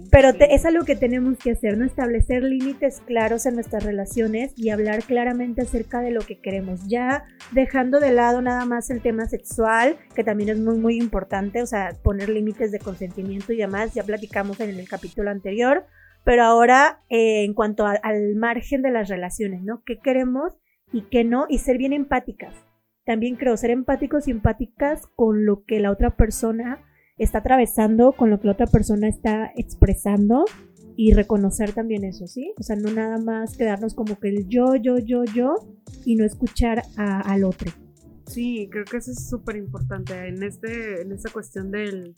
Pero 0.10 0.30
es 0.50 0.66
algo 0.66 0.86
que 0.86 0.96
tenemos 0.96 1.38
que 1.38 1.52
hacer, 1.52 1.78
¿no? 1.78 1.86
Establecer 1.86 2.44
límites 2.44 3.02
claros 3.06 3.46
en 3.46 3.56
nuestras 3.56 3.84
relaciones 3.84 4.54
y 4.56 4.70
hablar 4.70 5.04
claramente 5.04 5.62
acerca 5.62 6.00
de 6.00 6.12
lo 6.12 6.22
que 6.22 6.40
queremos. 6.40 6.88
Ya 6.88 7.26
dejando 7.52 8.00
de 8.00 8.12
lado 8.12 8.42
nada 8.42 8.66
más 8.66 8.90
el 8.90 9.02
tema 9.02 9.26
sexual, 9.26 9.98
que 10.16 10.24
también 10.24 10.50
es 10.50 10.60
muy, 10.60 10.78
muy 10.78 10.98
importante, 10.98 11.62
o 11.62 11.66
sea, 11.66 11.92
poner 12.04 12.30
límites 12.30 12.72
de 12.72 12.80
consentimiento 12.80 13.52
y 13.52 13.58
demás, 13.58 13.94
ya 13.94 14.04
platicamos 14.04 14.60
en 14.62 14.70
el 14.70 14.88
capítulo 14.88 15.30
anterior. 15.30 15.86
Pero 16.24 16.44
ahora, 16.44 17.02
eh, 17.10 17.44
en 17.44 17.54
cuanto 17.54 17.86
al 17.86 18.36
margen 18.36 18.82
de 18.82 18.92
las 18.92 19.10
relaciones, 19.10 19.62
¿no? 19.64 19.84
¿Qué 19.86 20.00
queremos 20.00 20.54
y 20.92 21.04
qué 21.04 21.24
no? 21.24 21.46
Y 21.50 21.60
ser 21.60 21.78
bien 21.78 21.94
empáticas. 21.94 22.54
También 23.06 23.36
creo 23.36 23.56
ser 23.56 23.72
empáticos 23.72 24.28
y 24.28 24.32
empáticas 24.32 25.08
con 25.16 25.46
lo 25.46 25.64
que 25.64 25.80
la 25.80 25.92
otra 25.92 26.16
persona 26.16 26.82
está 27.18 27.40
atravesando, 27.40 28.12
con 28.12 28.30
lo 28.30 28.40
que 28.40 28.48
la 28.48 28.54
otra 28.54 28.68
persona 28.68 29.08
está 29.08 29.52
expresando 29.56 30.46
y 30.96 31.14
reconocer 31.14 31.74
también 31.74 32.04
eso, 32.04 32.28
¿sí? 32.28 32.54
O 32.60 32.64
sea, 32.64 32.76
no 32.76 32.92
nada 32.92 33.20
más 33.20 33.56
quedarnos 33.56 33.94
como 33.94 34.20
que 34.20 34.30
el 34.30 34.48
yo, 34.48 34.76
yo, 34.76 34.98
yo, 34.98 35.24
yo 35.26 35.56
y 36.06 36.16
no 36.16 36.26
escuchar 36.26 36.84
al 36.98 37.44
otro. 37.44 37.72
Sí, 38.26 38.68
creo 38.72 38.84
que 38.84 38.98
eso 38.98 39.12
es 39.12 39.30
súper 39.30 39.56
importante. 39.56 40.28
En, 40.28 40.44
este, 40.44 41.02
en 41.02 41.12
esta 41.12 41.32
cuestión 41.32 41.72
del, 41.72 42.14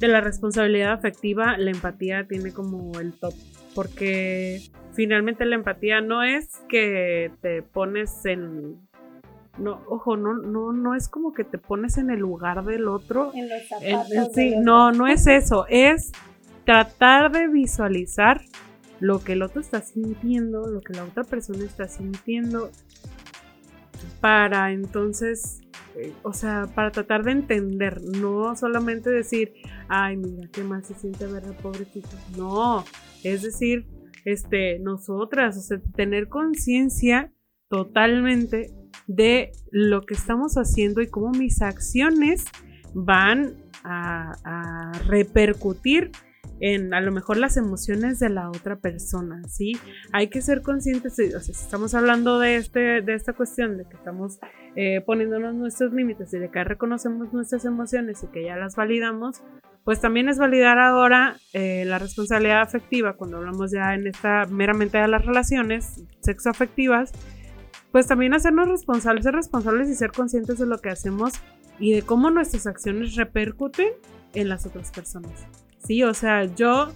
de 0.00 0.08
la 0.08 0.20
responsabilidad 0.20 0.92
afectiva, 0.92 1.56
la 1.56 1.70
empatía 1.70 2.26
tiene 2.26 2.52
como 2.52 2.98
el 2.98 3.12
top. 3.12 3.34
Porque 3.74 4.62
finalmente 4.92 5.44
la 5.44 5.56
empatía 5.56 6.00
no 6.00 6.22
es 6.22 6.48
que 6.68 7.30
te 7.42 7.62
pones 7.62 8.24
en 8.24 8.76
no, 9.58 9.82
ojo, 9.88 10.16
no, 10.16 10.34
no, 10.34 10.72
no 10.72 10.94
es 10.94 11.08
como 11.08 11.32
que 11.32 11.44
te 11.44 11.58
pones 11.58 11.98
en 11.98 12.10
el 12.10 12.20
lugar 12.20 12.64
del 12.64 12.88
otro. 12.88 13.32
En 13.34 13.48
los 13.48 13.68
zapatos 13.68 14.34
sí, 14.34 14.54
no, 14.60 14.92
no 14.92 15.06
es 15.06 15.26
eso, 15.26 15.66
es 15.68 16.12
tratar 16.64 17.30
de 17.30 17.46
visualizar 17.48 18.40
lo 19.00 19.22
que 19.22 19.32
el 19.32 19.42
otro 19.42 19.60
está 19.60 19.80
sintiendo, 19.80 20.66
lo 20.66 20.80
que 20.80 20.94
la 20.94 21.04
otra 21.04 21.24
persona 21.24 21.64
está 21.64 21.88
sintiendo, 21.88 22.70
para 24.20 24.72
entonces, 24.72 25.60
eh, 25.96 26.12
o 26.22 26.32
sea, 26.32 26.66
para 26.74 26.90
tratar 26.90 27.22
de 27.24 27.32
entender, 27.32 28.00
no 28.02 28.56
solamente 28.56 29.10
decir, 29.10 29.52
ay, 29.88 30.16
mira, 30.16 30.48
qué 30.52 30.64
mal 30.64 30.84
se 30.84 30.94
siente, 30.94 31.26
¿verdad, 31.26 31.56
pobrecito? 31.62 32.08
No, 32.36 32.84
es 33.22 33.42
decir, 33.42 33.86
este, 34.24 34.78
nosotras, 34.78 35.56
o 35.58 35.60
sea, 35.60 35.80
tener 35.94 36.28
conciencia 36.28 37.30
totalmente 37.68 38.70
de 39.06 39.52
lo 39.70 40.02
que 40.02 40.14
estamos 40.14 40.54
haciendo 40.54 41.00
y 41.00 41.08
cómo 41.08 41.30
mis 41.30 41.62
acciones 41.62 42.44
van 42.94 43.56
a, 43.82 44.92
repercutir 45.06 46.10
en 46.60 46.94
a 46.94 47.00
lo 47.00 47.12
mejor 47.12 47.36
las 47.36 47.56
emociones 47.56 48.18
de 48.18 48.30
la 48.30 48.48
otra 48.48 48.76
persona, 48.76 49.42
¿sí? 49.48 49.72
Hay 50.12 50.28
que 50.28 50.40
ser 50.40 50.62
conscientes, 50.62 51.12
o 51.12 51.40
sea, 51.40 51.40
si 51.40 51.52
estamos 51.52 51.94
hablando 51.94 52.38
de, 52.38 52.56
este, 52.56 53.02
de 53.02 53.14
esta 53.14 53.34
cuestión, 53.34 53.76
de 53.76 53.84
que 53.84 53.96
estamos 53.96 54.38
eh, 54.76 55.02
poniéndonos 55.04 55.54
nuestros 55.54 55.92
límites 55.92 56.32
y 56.32 56.38
de 56.38 56.50
que 56.50 56.64
reconocemos 56.64 57.32
nuestras 57.32 57.64
emociones 57.64 58.22
y 58.22 58.28
que 58.28 58.44
ya 58.44 58.56
las 58.56 58.76
validamos, 58.76 59.42
pues 59.84 60.00
también 60.00 60.28
es 60.28 60.38
validar 60.38 60.78
ahora 60.78 61.36
eh, 61.52 61.84
la 61.86 61.98
responsabilidad 61.98 62.62
afectiva 62.62 63.14
cuando 63.14 63.36
hablamos 63.36 63.70
ya 63.70 63.94
en 63.94 64.06
esta 64.06 64.46
meramente 64.46 64.98
de 64.98 65.08
las 65.08 65.24
relaciones 65.24 66.02
sexoafectivas, 66.20 67.12
pues 67.94 68.08
también 68.08 68.34
hacernos 68.34 68.68
responsables, 68.68 69.22
ser 69.22 69.36
responsables 69.36 69.88
y 69.88 69.94
ser 69.94 70.10
conscientes 70.10 70.58
de 70.58 70.66
lo 70.66 70.78
que 70.78 70.88
hacemos 70.88 71.34
y 71.78 71.92
de 71.92 72.02
cómo 72.02 72.28
nuestras 72.28 72.66
acciones 72.66 73.14
repercuten 73.14 73.92
en 74.34 74.48
las 74.48 74.66
otras 74.66 74.90
personas. 74.90 75.46
Sí, 75.78 76.02
o 76.02 76.12
sea, 76.12 76.42
yo 76.42 76.88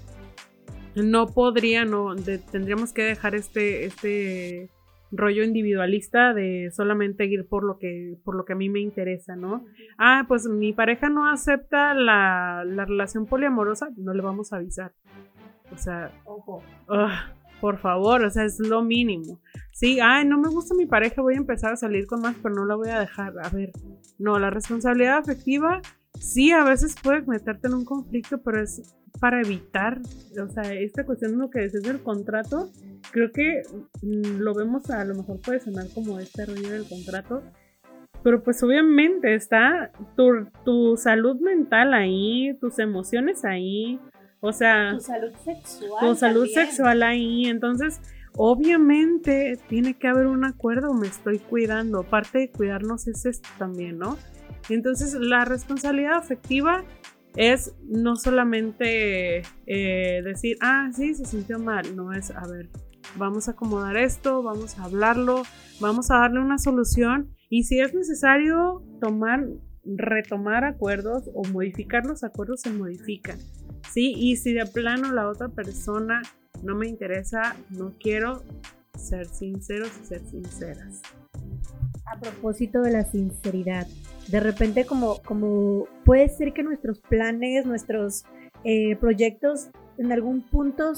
no 0.97 1.29
podría, 1.29 1.85
no, 1.85 2.17
tendríamos 2.51 2.93
que 2.93 3.05
dejar 3.05 3.37
este, 3.37 3.85
este 3.85 4.71
rollo 5.13 5.45
individualista 5.45 6.35
de 6.35 6.73
solamente 6.73 7.27
ir 7.27 7.47
por 7.47 7.63
lo 7.63 7.79
que, 7.79 8.17
por 8.25 8.35
lo 8.35 8.45
que 8.45 8.55
a 8.55 8.57
mí 8.57 8.69
me 8.69 8.81
interesa, 8.81 9.37
¿no? 9.37 9.67
Ah, 9.99 10.25
pues 10.27 10.49
mi 10.49 10.73
pareja 10.73 11.09
no 11.09 11.31
acepta 11.31 11.95
la, 11.95 12.65
la 12.67 12.87
relación 12.87 13.27
poliamorosa, 13.27 13.91
no 13.97 14.15
le 14.15 14.23
vamos 14.23 14.53
a 14.53 14.57
avisar. 14.57 14.95
O 15.73 15.79
sea, 15.79 16.11
ojo. 16.25 16.61
Por 17.61 17.79
favor, 17.79 18.25
o 18.25 18.31
sea, 18.31 18.45
es 18.45 18.59
lo 18.59 18.83
mínimo. 18.83 19.41
Sí, 19.73 19.99
ay, 20.01 20.25
no 20.27 20.39
me 20.39 20.49
gusta 20.49 20.75
mi 20.75 20.87
pareja, 20.87 21.23
voy 21.23 21.35
a 21.35 21.39
empezar 21.39 21.73
a 21.73 21.77
salir 21.77 22.07
con 22.07 22.21
más, 22.21 22.37
pero 22.43 22.55
no 22.55 22.65
la 22.65 22.75
voy 22.75 22.91
a 22.91 23.01
dejar. 23.01 23.35
A 23.43 23.49
ver, 23.49 23.73
no, 24.19 24.39
la 24.39 24.51
responsabilidad 24.51 25.19
afectiva 25.19 25.81
sí 26.19 26.51
a 26.51 26.65
veces 26.65 26.95
puede 27.03 27.23
meterte 27.23 27.69
en 27.69 27.75
un 27.75 27.85
conflicto, 27.85 28.43
pero 28.43 28.63
es 28.63 28.95
para 29.21 29.41
evitar, 29.41 30.01
o 30.43 30.49
sea, 30.49 30.73
esta 30.75 31.05
cuestión 31.05 31.33
de 31.33 31.39
lo 31.39 31.51
que 31.51 31.63
dices 31.63 31.83
del 31.83 32.03
contrato, 32.03 32.71
creo 33.11 33.33
que 33.33 33.63
mm, 34.03 34.39
lo 34.39 34.55
vemos 34.55 34.91
a 34.91 35.05
lo 35.05 35.15
mejor 35.15 35.41
puede 35.41 35.61
sonar 35.61 35.87
como 35.95 36.19
este 36.19 36.47
rollo 36.47 36.71
del 36.71 36.89
contrato, 36.89 37.43
pero 38.23 38.43
pues 38.43 38.63
obviamente 38.63 39.35
está 39.35 39.93
tu, 40.17 40.49
tu 40.65 40.97
salud 40.97 41.41
mental 41.41 41.95
ahí, 41.95 42.57
tus 42.61 42.79
emociones 42.79 43.45
ahí, 43.45 44.01
o 44.41 44.53
sea, 44.53 44.93
tu 44.95 45.01
salud 45.01 45.33
sexual. 45.45 46.01
Tu 46.01 46.15
salud 46.17 46.47
sexual 46.47 47.03
ahí. 47.03 47.47
Entonces, 47.47 48.01
obviamente 48.37 49.59
tiene 49.69 49.95
que 49.95 50.09
haber 50.09 50.27
un 50.27 50.45
acuerdo, 50.45 50.95
me 50.95 51.09
estoy 51.09 51.39
cuidando. 51.39 52.05
Parte 52.05 52.39
de 52.39 52.51
cuidarnos 52.51 53.09
es 53.09 53.27
esto 53.27 53.49
también, 53.59 53.99
¿no? 53.99 54.17
Entonces, 54.69 55.15
la 55.15 55.45
responsabilidad 55.45 56.15
afectiva 56.15 56.85
es 57.37 57.75
no 57.89 58.17
solamente 58.17 59.43
eh, 59.67 60.23
decir, 60.25 60.57
ah, 60.61 60.91
sí, 60.93 61.15
se 61.15 61.25
sintió 61.25 61.59
mal, 61.59 61.95
no 61.95 62.13
es, 62.13 62.31
a 62.31 62.47
ver, 62.47 62.69
vamos 63.17 63.49
a 63.49 63.53
acomodar 63.53 63.97
esto, 63.97 64.43
vamos 64.43 64.79
a 64.79 64.85
hablarlo, 64.85 65.43
vamos 65.81 66.11
a 66.11 66.19
darle 66.19 66.41
una 66.41 66.59
solución 66.59 67.35
y 67.49 67.65
si 67.65 67.81
es 67.81 67.95
necesario 67.95 68.83
tomar, 69.01 69.47
retomar 69.85 70.65
acuerdos 70.65 71.31
o 71.35 71.45
modificar 71.49 72.05
los 72.07 72.25
acuerdos, 72.25 72.63
se 72.63 72.71
modifican. 72.71 73.39
¿Sí? 73.93 74.13
Y 74.17 74.37
si 74.37 74.53
de 74.53 74.67
plano 74.67 75.13
la 75.13 75.29
otra 75.29 75.49
persona 75.49 76.23
no 76.63 76.75
me 76.75 76.89
interesa, 76.89 77.57
no 77.71 77.95
quiero 77.99 78.43
ser 78.97 79.27
sinceros 79.27 79.91
y 80.03 80.07
ser 80.07 80.21
sinceras. 80.27 81.03
A 82.07 82.19
propósito 82.19 82.81
de 82.83 82.93
la 82.93 83.05
sinceridad, 83.05 83.87
de 84.29 84.41
repente 84.41 84.85
como, 84.85 85.23
como 85.23 85.87
puede 86.05 86.29
ser 86.29 86.53
que 86.53 86.63
nuestros 86.63 87.01
planes, 87.01 87.67
nuestros 87.67 88.25
eh, 88.65 88.97
proyectos 88.97 89.69
en 89.99 90.13
algún 90.13 90.43
punto 90.43 90.93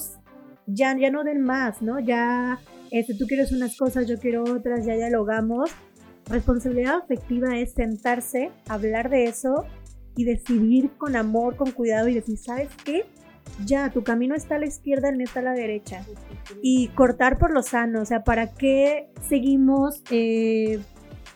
ya, 0.67 0.97
ya 0.97 1.11
no 1.11 1.25
den 1.25 1.43
más, 1.43 1.83
¿no? 1.83 1.99
Ya 1.99 2.61
este, 2.91 3.15
tú 3.15 3.27
quieres 3.27 3.53
unas 3.53 3.77
cosas, 3.77 4.07
yo 4.07 4.19
quiero 4.19 4.45
otras, 4.45 4.87
ya 4.87 4.95
dialogamos. 4.95 5.71
Responsabilidad 6.29 6.97
afectiva 6.97 7.59
es 7.59 7.73
sentarse, 7.73 8.51
hablar 8.69 9.11
de 9.11 9.25
eso 9.25 9.65
y 10.17 10.25
decidir 10.25 10.91
con 10.99 11.17
amor, 11.17 11.57
con 11.57 11.73
cuidado 11.73 12.09
y 12.09 12.15
decir, 12.15 12.39
¿sabes 12.39 12.69
qué? 12.85 13.05
Ya, 13.65 13.91
tu 13.91 14.03
camino 14.03 14.35
está 14.35 14.57
a 14.57 14.59
la 14.59 14.67
izquierda, 14.67 15.09
el 15.09 15.17
mío 15.17 15.27
está 15.27 15.41
a 15.41 15.45
la 15.45 15.53
derecha. 15.53 16.05
Y 16.63 16.89
cortar 16.89 17.39
por 17.39 17.53
lo 17.53 17.63
sano, 17.63 18.03
o 18.03 18.05
sea, 18.05 18.25
¿para 18.25 18.55
qué 18.55 19.11
seguimos 19.29 20.03
eh, 20.11 20.81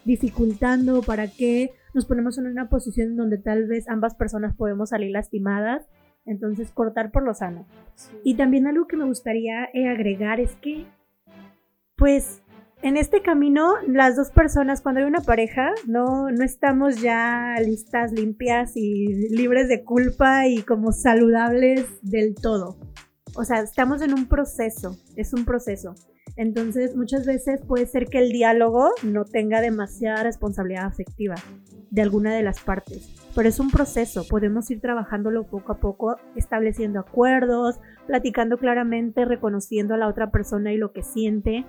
dificultando? 0.05 1.03
¿Para 1.03 1.29
qué 1.29 1.73
nos 1.93 2.07
ponemos 2.07 2.39
en 2.39 2.47
una 2.47 2.69
posición 2.69 3.17
donde 3.17 3.39
tal 3.39 3.67
vez 3.67 3.89
ambas 3.89 4.15
personas 4.15 4.55
podemos 4.55 4.91
salir 4.91 5.11
lastimadas? 5.11 5.87
Entonces, 6.27 6.71
cortar 6.71 7.11
por 7.11 7.23
lo 7.23 7.35
sano. 7.35 7.67
Y 8.23 8.37
también 8.37 8.67
algo 8.67 8.87
que 8.87 8.97
me 8.97 9.05
gustaría 9.05 9.69
eh, 9.75 9.89
agregar 9.89 10.41
es 10.41 10.57
que, 10.57 10.87
pues, 11.97 12.43
en 12.85 12.99
este 12.99 13.23
camino, 13.23 13.77
las 13.87 14.15
dos 14.15 14.31
personas, 14.31 14.83
cuando 14.83 15.01
hay 15.01 15.07
una 15.07 15.23
pareja, 15.23 15.73
no, 15.87 16.31
no 16.31 16.45
estamos 16.45 17.01
ya 17.01 17.55
listas, 17.65 18.13
limpias 18.13 18.73
y 18.77 19.31
libres 19.35 19.69
de 19.69 19.85
culpa 19.85 20.47
y 20.47 20.61
como 20.61 20.93
saludables 20.93 21.87
del 22.03 22.35
todo. 22.35 22.77
O 23.37 23.45
sea, 23.45 23.61
estamos 23.61 24.03
en 24.03 24.13
un 24.13 24.27
proceso, 24.27 24.99
es 25.17 25.33
un 25.33 25.47
proceso. 25.47 25.95
Entonces, 26.37 26.95
muchas 26.95 27.25
veces 27.25 27.63
puede 27.67 27.87
ser 27.87 28.09
que 28.09 28.19
el 28.19 28.31
diálogo 28.31 28.91
no 29.03 29.25
tenga 29.25 29.63
demasiada 29.63 30.23
responsabilidad 30.23 30.85
afectiva 30.85 31.37
de 31.91 32.03
alguna 32.03 32.35
de 32.35 32.43
las 32.43 32.61
partes, 32.61 33.09
pero 33.35 33.49
es 33.49 33.61
un 33.61 33.71
proceso, 33.71 34.27
podemos 34.29 34.71
ir 34.71 34.81
trabajándolo 34.81 35.45
poco 35.45 35.73
a 35.73 35.79
poco, 35.79 36.17
estableciendo 36.37 37.01
acuerdos, 37.01 37.81
platicando 38.07 38.59
claramente, 38.59 39.25
reconociendo 39.25 39.95
a 39.95 39.97
la 39.97 40.09
otra 40.09 40.31
persona 40.31 40.73
y 40.73 40.77
lo 40.77 40.93
que 40.93 41.03
siente. 41.03 41.65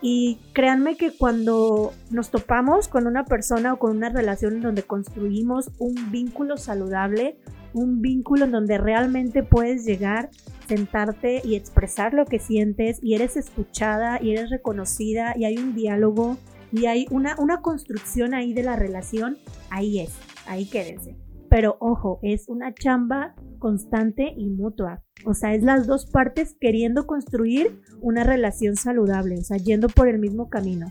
Y 0.00 0.38
créanme 0.52 0.96
que 0.96 1.16
cuando 1.16 1.92
nos 2.10 2.30
topamos 2.30 2.88
con 2.88 3.06
una 3.06 3.24
persona 3.24 3.72
o 3.72 3.78
con 3.78 3.96
una 3.96 4.10
relación 4.10 4.56
en 4.56 4.62
donde 4.62 4.82
construimos 4.82 5.70
un 5.78 6.10
vínculo 6.10 6.56
saludable, 6.56 7.38
un 7.72 8.02
vínculo 8.02 8.44
en 8.44 8.52
donde 8.52 8.78
realmente 8.78 9.42
puedes 9.42 9.84
llegar, 9.84 10.30
sentarte 10.68 11.40
y 11.44 11.56
expresar 11.56 12.14
lo 12.14 12.26
que 12.26 12.38
sientes 12.38 12.98
y 13.02 13.14
eres 13.14 13.36
escuchada 13.36 14.22
y 14.22 14.32
eres 14.32 14.50
reconocida 14.50 15.34
y 15.36 15.44
hay 15.44 15.58
un 15.58 15.74
diálogo 15.74 16.38
y 16.72 16.86
hay 16.86 17.06
una, 17.10 17.36
una 17.38 17.60
construcción 17.60 18.34
ahí 18.34 18.52
de 18.52 18.62
la 18.62 18.76
relación, 18.76 19.38
ahí 19.70 20.00
es, 20.00 20.12
ahí 20.46 20.66
quédense. 20.66 21.23
Pero 21.54 21.76
ojo, 21.78 22.18
es 22.22 22.48
una 22.48 22.74
chamba 22.74 23.36
constante 23.60 24.34
y 24.36 24.48
mutua. 24.48 25.04
O 25.24 25.34
sea, 25.34 25.54
es 25.54 25.62
las 25.62 25.86
dos 25.86 26.04
partes 26.04 26.56
queriendo 26.60 27.06
construir 27.06 27.80
una 28.00 28.24
relación 28.24 28.74
saludable, 28.74 29.38
o 29.38 29.42
sea, 29.44 29.58
yendo 29.58 29.88
por 29.88 30.08
el 30.08 30.18
mismo 30.18 30.50
camino. 30.50 30.90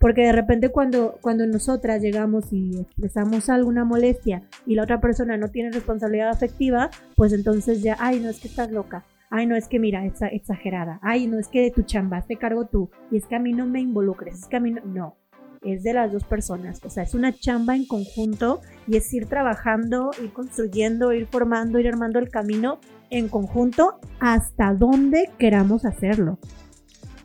Porque 0.00 0.22
de 0.22 0.32
repente 0.32 0.70
cuando, 0.70 1.14
cuando 1.20 1.46
nosotras 1.46 2.02
llegamos 2.02 2.52
y 2.52 2.80
expresamos 2.80 3.48
alguna 3.48 3.84
molestia 3.84 4.42
y 4.66 4.74
la 4.74 4.82
otra 4.82 5.00
persona 5.00 5.36
no 5.36 5.52
tiene 5.52 5.70
responsabilidad 5.70 6.30
afectiva, 6.30 6.90
pues 7.14 7.32
entonces 7.32 7.80
ya, 7.80 7.96
ay, 8.00 8.18
no 8.18 8.30
es 8.30 8.40
que 8.40 8.48
estás 8.48 8.72
loca. 8.72 9.04
Ay, 9.30 9.46
no 9.46 9.54
es 9.54 9.68
que 9.68 9.78
mira, 9.78 10.04
exagerada. 10.04 10.98
Ay, 11.02 11.28
no 11.28 11.38
es 11.38 11.46
que 11.46 11.60
de 11.60 11.70
tu 11.70 11.82
chamba 11.82 12.22
te 12.22 12.34
cargo 12.34 12.66
tú. 12.66 12.90
Y 13.12 13.18
es 13.18 13.26
que 13.26 13.36
a 13.36 13.38
mí 13.38 13.52
no 13.52 13.64
me 13.64 13.80
involucres. 13.80 14.40
Es 14.40 14.48
que 14.48 14.56
a 14.56 14.60
mí 14.60 14.72
no. 14.72 14.80
No, 14.86 15.16
es 15.62 15.82
de 15.82 15.92
las 15.92 16.12
dos 16.12 16.24
personas. 16.24 16.80
O 16.84 16.90
sea, 16.90 17.02
es 17.02 17.14
una 17.14 17.32
chamba 17.32 17.76
en 17.76 17.86
conjunto 17.86 18.60
y 18.86 18.96
es 18.96 19.12
ir 19.12 19.26
trabajando, 19.26 20.10
ir 20.22 20.32
construyendo, 20.32 21.12
ir 21.12 21.26
formando, 21.26 21.78
ir 21.78 21.88
armando 21.88 22.18
el 22.18 22.30
camino 22.30 22.80
en 23.10 23.28
conjunto 23.28 23.98
hasta 24.20 24.74
donde 24.74 25.30
queramos 25.38 25.84
hacerlo. 25.84 26.38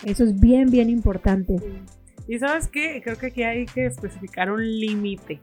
Eso 0.04 0.24
es 0.24 0.40
bien, 0.40 0.70
bien 0.70 0.90
importante. 0.90 1.56
Y 2.28 2.40
sabes 2.40 2.68
qué, 2.68 3.02
creo 3.04 3.18
que 3.18 3.28
aquí 3.28 3.44
hay 3.44 3.66
que 3.66 3.86
especificar 3.86 4.52
un 4.52 4.64
límite. 4.64 5.40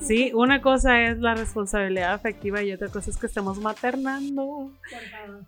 Sí, 0.00 0.32
una 0.34 0.60
cosa 0.60 1.02
es 1.02 1.18
la 1.18 1.34
responsabilidad 1.34 2.12
afectiva 2.12 2.62
y 2.62 2.72
otra 2.72 2.88
cosa 2.88 3.10
es 3.10 3.16
que 3.16 3.26
estemos 3.26 3.58
maternando. 3.60 4.70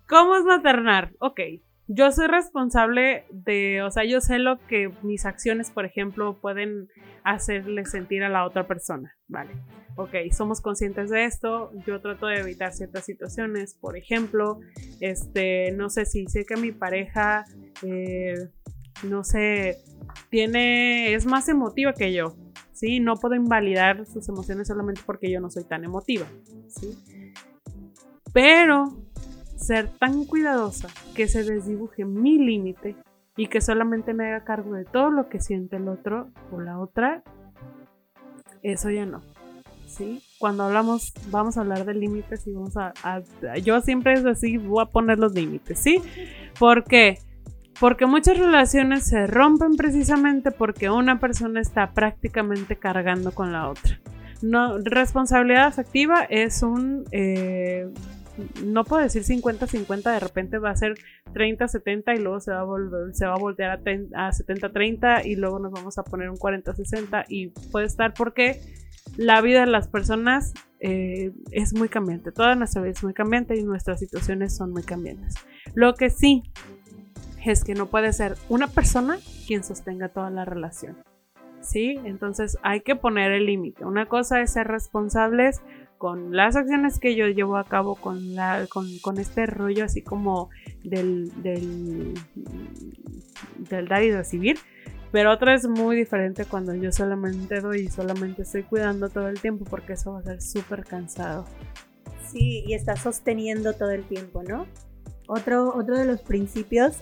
¿Cómo 0.07 0.35
es 0.35 0.43
maternar? 0.45 1.11
Ok, 1.19 1.39
yo 1.87 2.11
soy 2.11 2.27
responsable 2.27 3.25
de, 3.31 3.81
o 3.81 3.91
sea, 3.91 4.03
yo 4.03 4.19
sé 4.19 4.39
lo 4.39 4.59
que 4.67 4.91
mis 5.03 5.25
acciones, 5.25 5.71
por 5.71 5.85
ejemplo, 5.85 6.37
pueden 6.39 6.89
hacerle 7.23 7.85
sentir 7.85 8.23
a 8.23 8.29
la 8.29 8.45
otra 8.45 8.67
persona, 8.67 9.15
¿vale? 9.27 9.51
Ok, 9.95 10.15
somos 10.31 10.61
conscientes 10.61 11.09
de 11.09 11.25
esto, 11.25 11.71
yo 11.85 12.01
trato 12.01 12.27
de 12.27 12.39
evitar 12.39 12.73
ciertas 12.73 13.05
situaciones, 13.05 13.73
por 13.73 13.97
ejemplo, 13.97 14.59
este, 14.99 15.71
no 15.71 15.89
sé 15.89 16.05
si 16.05 16.27
sé 16.27 16.45
que 16.45 16.57
mi 16.57 16.71
pareja, 16.71 17.45
eh, 17.83 18.35
no 19.03 19.23
sé, 19.23 19.77
tiene, 20.29 21.13
es 21.13 21.25
más 21.25 21.47
emotiva 21.47 21.93
que 21.93 22.13
yo, 22.13 22.35
¿sí? 22.73 22.99
No 22.99 23.15
puedo 23.15 23.35
invalidar 23.35 24.05
sus 24.05 24.27
emociones 24.29 24.67
solamente 24.67 25.01
porque 25.05 25.31
yo 25.31 25.39
no 25.39 25.49
soy 25.49 25.63
tan 25.63 25.83
emotiva, 25.83 26.27
¿sí? 26.67 26.97
Pero 28.33 29.06
ser 29.57 29.89
tan 29.89 30.25
cuidadosa 30.25 30.87
que 31.15 31.27
se 31.27 31.43
desdibuje 31.43 32.05
mi 32.05 32.37
límite 32.37 32.95
y 33.35 33.47
que 33.47 33.61
solamente 33.61 34.13
me 34.13 34.27
haga 34.27 34.43
cargo 34.43 34.73
de 34.73 34.85
todo 34.85 35.09
lo 35.09 35.29
que 35.29 35.39
siente 35.39 35.75
el 35.75 35.87
otro 35.87 36.29
o 36.51 36.59
la 36.59 36.79
otra, 36.79 37.23
eso 38.63 38.89
ya 38.89 39.05
no. 39.05 39.21
¿Sí? 39.85 40.21
Cuando 40.37 40.63
hablamos, 40.63 41.13
vamos 41.31 41.57
a 41.57 41.61
hablar 41.61 41.85
de 41.85 41.93
límites 41.93 42.45
y 42.45 42.51
vamos 42.51 42.75
a, 42.75 42.93
Yo 43.63 43.79
siempre 43.81 44.13
es 44.13 44.25
así, 44.25 44.57
voy 44.57 44.83
a 44.83 44.85
poner 44.85 45.17
los 45.17 45.33
límites, 45.33 45.79
¿sí? 45.79 46.01
¿Por 46.59 46.83
qué? 46.83 47.19
Porque 47.79 48.05
muchas 48.05 48.37
relaciones 48.37 49.05
se 49.05 49.27
rompen 49.27 49.75
precisamente 49.75 50.51
porque 50.51 50.89
una 50.89 51.19
persona 51.19 51.61
está 51.61 51.91
prácticamente 51.91 52.75
cargando 52.75 53.31
con 53.31 53.51
la 53.53 53.69
otra. 53.69 53.99
No, 54.41 54.77
responsabilidad 54.79 55.65
afectiva 55.65 56.23
es 56.29 56.63
un, 56.63 57.05
eh, 57.11 57.87
no 58.63 58.83
puedo 58.83 59.01
decir 59.01 59.23
50-50, 59.23 60.03
de 60.13 60.19
repente 60.19 60.57
va 60.57 60.71
a 60.71 60.75
ser 60.75 60.95
30-70 61.33 62.15
y 62.15 62.21
luego 62.21 62.39
se 62.39 62.51
va 62.51 62.61
a, 62.61 62.63
volver, 62.63 63.11
a 63.25 63.35
voltear 63.35 63.71
a, 63.71 64.31
70-30 64.31 65.25
y 65.25 65.35
luego 65.35 65.59
nos 65.59 65.71
vamos 65.71 65.97
a 65.97 66.03
poner 66.03 66.29
un 66.29 66.37
40-60 66.37 67.25
y 67.29 67.47
puede 67.71 67.85
estar 67.85 68.13
porque 68.13 68.61
la 69.15 69.41
vida 69.41 69.61
de 69.61 69.67
las 69.67 69.87
personas 69.87 70.53
eh, 70.79 71.31
es 71.51 71.73
muy 71.73 71.89
cambiante, 71.89 72.31
toda 72.31 72.55
nuestra 72.55 72.81
vida 72.81 72.91
es 72.91 73.03
muy 73.03 73.13
cambiante 73.13 73.57
y 73.57 73.63
nuestras 73.63 73.99
situaciones 73.99 74.55
son 74.55 74.71
muy 74.71 74.83
cambiantes. 74.83 75.35
Lo 75.73 75.95
que 75.95 76.09
sí 76.09 76.43
es 77.45 77.63
que 77.63 77.73
no 77.73 77.87
puede 77.87 78.13
ser 78.13 78.35
una 78.49 78.67
persona 78.67 79.17
quien 79.47 79.63
sostenga 79.63 80.09
toda 80.09 80.29
la 80.29 80.45
relación. 80.45 80.97
¿Sí? 81.61 81.99
Entonces 82.05 82.57
hay 82.61 82.81
que 82.81 82.95
poner 82.95 83.31
el 83.31 83.45
límite. 83.45 83.83
Una 83.83 84.05
cosa 84.05 84.41
es 84.41 84.53
ser 84.53 84.67
responsables 84.67 85.61
con 85.97 86.35
las 86.35 86.55
acciones 86.55 86.99
que 86.99 87.15
yo 87.15 87.27
llevo 87.27 87.57
a 87.57 87.65
cabo 87.65 87.95
con, 87.95 88.35
la, 88.35 88.67
con, 88.69 89.17
este 89.17 89.45
rollo 89.45 89.85
así 89.85 90.01
como 90.01 90.49
del, 90.83 91.31
del, 91.41 92.13
del, 93.69 93.87
dar 93.87 94.03
y 94.03 94.11
recibir. 94.11 94.57
Pero 95.11 95.31
otra 95.31 95.55
es 95.55 95.67
muy 95.67 95.95
diferente 95.95 96.45
cuando 96.45 96.75
yo 96.75 96.91
solamente 96.91 97.61
doy 97.61 97.81
y 97.81 97.87
solamente 97.87 98.41
estoy 98.41 98.63
cuidando 98.63 99.09
todo 99.09 99.29
el 99.29 99.39
tiempo 99.39 99.65
porque 99.65 99.93
eso 99.93 100.13
va 100.13 100.19
a 100.19 100.23
ser 100.23 100.41
súper 100.41 100.83
cansado. 100.83 101.45
Sí, 102.29 102.63
y 102.67 102.73
está 102.73 102.95
sosteniendo 102.95 103.73
todo 103.73 103.91
el 103.91 104.03
tiempo, 104.03 104.43
¿no? 104.43 104.67
Otro, 105.27 105.73
otro 105.75 105.97
de 105.97 106.05
los 106.05 106.21
principios, 106.21 106.97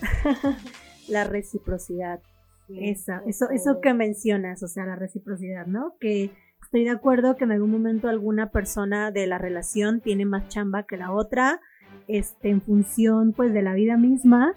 la 1.08 1.24
reciprocidad. 1.24 2.22
Esa, 2.70 3.22
eso, 3.28 3.50
eso 3.52 3.80
que 3.82 3.94
mencionas, 3.94 4.64
o 4.64 4.68
sea, 4.68 4.86
la 4.86 4.96
reciprocidad, 4.96 5.68
¿no? 5.68 5.96
Que 6.00 6.32
estoy 6.76 6.84
de 6.84 6.92
acuerdo 6.92 7.38
que 7.38 7.46
en 7.46 7.54
algún 7.54 7.72
momento 7.72 8.10
alguna 8.10 8.50
persona 8.50 9.10
de 9.10 9.28
la 9.28 9.38
relación 9.38 10.02
tiene 10.02 10.26
más 10.26 10.50
chamba 10.50 10.84
que 10.84 10.98
la 10.98 11.14
otra, 11.14 11.62
este, 12.10 12.50
en 12.50 12.60
función 12.60 13.32
pues 13.32 13.54
de 13.54 13.62
la 13.62 13.74
vida 13.74 13.96
misma, 13.96 14.54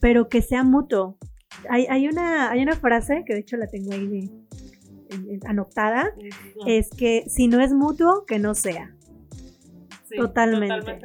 pero 0.00 0.28
que 0.28 0.42
sea 0.42 0.62
mutuo. 0.62 1.18
Hay, 1.68 1.86
hay, 1.90 2.06
una, 2.06 2.52
hay 2.52 2.62
una 2.62 2.76
frase 2.76 3.24
que 3.26 3.34
de 3.34 3.40
hecho 3.40 3.56
la 3.56 3.66
tengo 3.66 3.92
ahí 3.92 4.30
anotada, 5.44 6.12
es 6.68 6.88
que 6.90 7.24
si 7.26 7.48
no 7.48 7.60
es 7.60 7.72
mutuo, 7.72 8.26
que 8.26 8.38
no 8.38 8.54
sea 8.54 8.94
totalmente. 10.16 11.00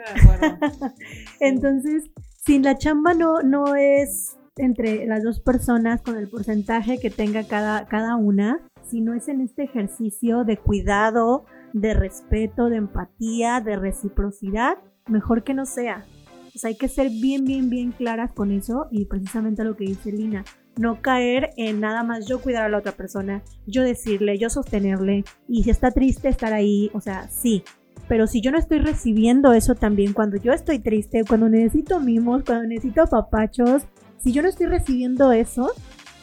Entonces, 1.39 2.11
si 2.37 2.59
la 2.59 2.77
chamba 2.77 3.15
no, 3.15 3.41
no 3.41 3.75
es 3.75 4.37
entre 4.57 5.07
las 5.07 5.23
dos 5.23 5.39
personas 5.39 6.03
con 6.03 6.19
el 6.19 6.29
porcentaje 6.29 6.99
que 6.99 7.09
tenga 7.09 7.47
cada, 7.47 7.87
cada 7.87 8.15
una, 8.15 8.59
sino 8.91 9.13
es 9.13 9.29
en 9.29 9.39
este 9.39 9.63
ejercicio 9.63 10.43
de 10.43 10.57
cuidado, 10.57 11.45
de 11.71 11.93
respeto, 11.93 12.69
de 12.69 12.75
empatía, 12.75 13.61
de 13.61 13.77
reciprocidad, 13.77 14.77
mejor 15.07 15.43
que 15.43 15.53
no 15.53 15.65
sea. 15.65 16.05
O 16.53 16.59
sea, 16.59 16.67
hay 16.67 16.75
que 16.75 16.89
ser 16.89 17.09
bien, 17.09 17.45
bien, 17.45 17.69
bien 17.69 17.93
claras 17.93 18.33
con 18.33 18.51
eso 18.51 18.87
y 18.91 19.05
precisamente 19.05 19.63
lo 19.63 19.77
que 19.77 19.85
dice 19.85 20.11
Lina, 20.11 20.43
no 20.77 21.01
caer 21.01 21.51
en 21.55 21.79
nada 21.79 22.03
más 22.03 22.27
yo 22.27 22.41
cuidar 22.41 22.63
a 22.63 22.69
la 22.69 22.79
otra 22.79 22.91
persona, 22.91 23.41
yo 23.65 23.81
decirle, 23.83 24.37
yo 24.37 24.49
sostenerle 24.49 25.23
y 25.47 25.63
si 25.63 25.69
está 25.69 25.91
triste 25.91 26.27
estar 26.27 26.51
ahí, 26.51 26.91
o 26.93 26.99
sea, 26.99 27.29
sí, 27.29 27.63
pero 28.09 28.27
si 28.27 28.41
yo 28.41 28.51
no 28.51 28.57
estoy 28.57 28.79
recibiendo 28.79 29.53
eso 29.53 29.75
también, 29.75 30.11
cuando 30.11 30.35
yo 30.35 30.51
estoy 30.51 30.79
triste, 30.79 31.23
cuando 31.25 31.47
necesito 31.47 32.01
mimos, 32.01 32.43
cuando 32.45 32.67
necesito 32.67 33.07
papachos, 33.07 33.83
si 34.17 34.33
yo 34.33 34.41
no 34.41 34.49
estoy 34.49 34.65
recibiendo 34.65 35.31
eso, 35.31 35.71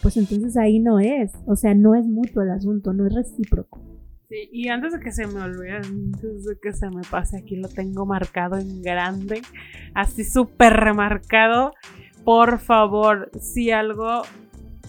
pues 0.02 0.16
entonces 0.16 0.56
ahí 0.56 0.78
no 0.78 1.00
es. 1.00 1.32
O 1.46 1.56
sea, 1.56 1.74
no 1.74 1.94
es 1.94 2.06
mutuo 2.06 2.42
el 2.42 2.50
asunto, 2.50 2.92
no 2.92 3.06
es 3.06 3.14
recíproco. 3.14 3.80
Sí, 4.28 4.48
y 4.52 4.68
antes 4.68 4.92
de 4.92 5.00
que 5.00 5.11
se 5.11 5.26
me 5.26 5.40
olvide, 5.40 5.76
antes 5.76 6.44
de 6.44 6.58
que 6.61 6.72
se 6.72 6.90
me 6.90 7.02
pase, 7.11 7.38
aquí 7.38 7.56
lo 7.56 7.68
tengo 7.68 8.04
marcado 8.04 8.58
en 8.58 8.82
grande, 8.82 9.40
así 9.94 10.24
súper 10.24 10.74
remarcado. 10.74 11.72
Por 12.24 12.58
favor, 12.58 13.30
si 13.40 13.70
algo, 13.70 14.22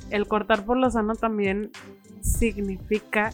el 0.10 0.28
cortar 0.28 0.66
por 0.66 0.78
lo 0.78 0.90
sano 0.92 1.16
también 1.16 1.72
significa 2.22 3.32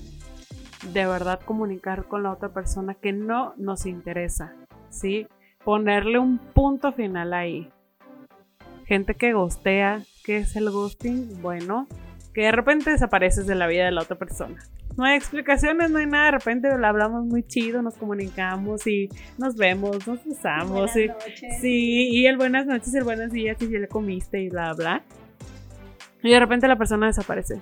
de 0.93 1.07
verdad 1.07 1.39
comunicar 1.43 2.05
con 2.07 2.21
la 2.21 2.31
otra 2.31 2.49
persona 2.49 2.93
que 2.93 3.11
no 3.11 3.55
nos 3.57 3.87
interesa, 3.87 4.53
¿sí? 4.89 5.25
ponerle 5.65 6.19
un 6.19 6.37
punto 6.37 6.93
final 6.93 7.33
ahí. 7.33 7.67
Gente 8.85 9.15
que 9.15 9.33
gostea, 9.33 10.03
¿qué 10.23 10.37
es 10.37 10.55
el 10.55 10.69
ghosting? 10.69 11.41
Bueno, 11.41 11.87
que 12.33 12.41
de 12.41 12.51
repente 12.51 12.91
desapareces 12.91 13.47
de 13.47 13.55
la 13.55 13.65
vida 13.65 13.85
de 13.85 13.91
la 13.91 14.01
otra 14.01 14.17
persona. 14.17 14.61
No 14.95 15.03
hay 15.03 15.17
explicaciones, 15.17 15.89
no 15.89 15.97
hay 15.97 16.05
nada, 16.05 16.25
de 16.25 16.31
repente 16.31 16.69
hablamos 16.69 17.25
muy 17.25 17.43
chido, 17.43 17.81
nos 17.81 17.95
comunicamos 17.95 18.85
y 18.87 19.09
nos 19.37 19.55
vemos, 19.55 20.07
nos 20.07 20.23
besamos. 20.23 20.95
Y, 20.95 21.09
sí, 21.59 22.09
y 22.11 22.27
el 22.27 22.37
buenas 22.37 22.65
noches, 22.65 22.93
el 22.93 23.03
buenos 23.03 23.31
días, 23.31 23.61
y 23.61 23.69
ya 23.69 23.79
le 23.79 23.87
comiste 23.87 24.39
y 24.39 24.49
bla, 24.49 24.73
bla. 24.73 25.01
Y 26.23 26.31
de 26.31 26.39
repente 26.39 26.67
la 26.67 26.77
persona 26.77 27.07
desaparece. 27.07 27.59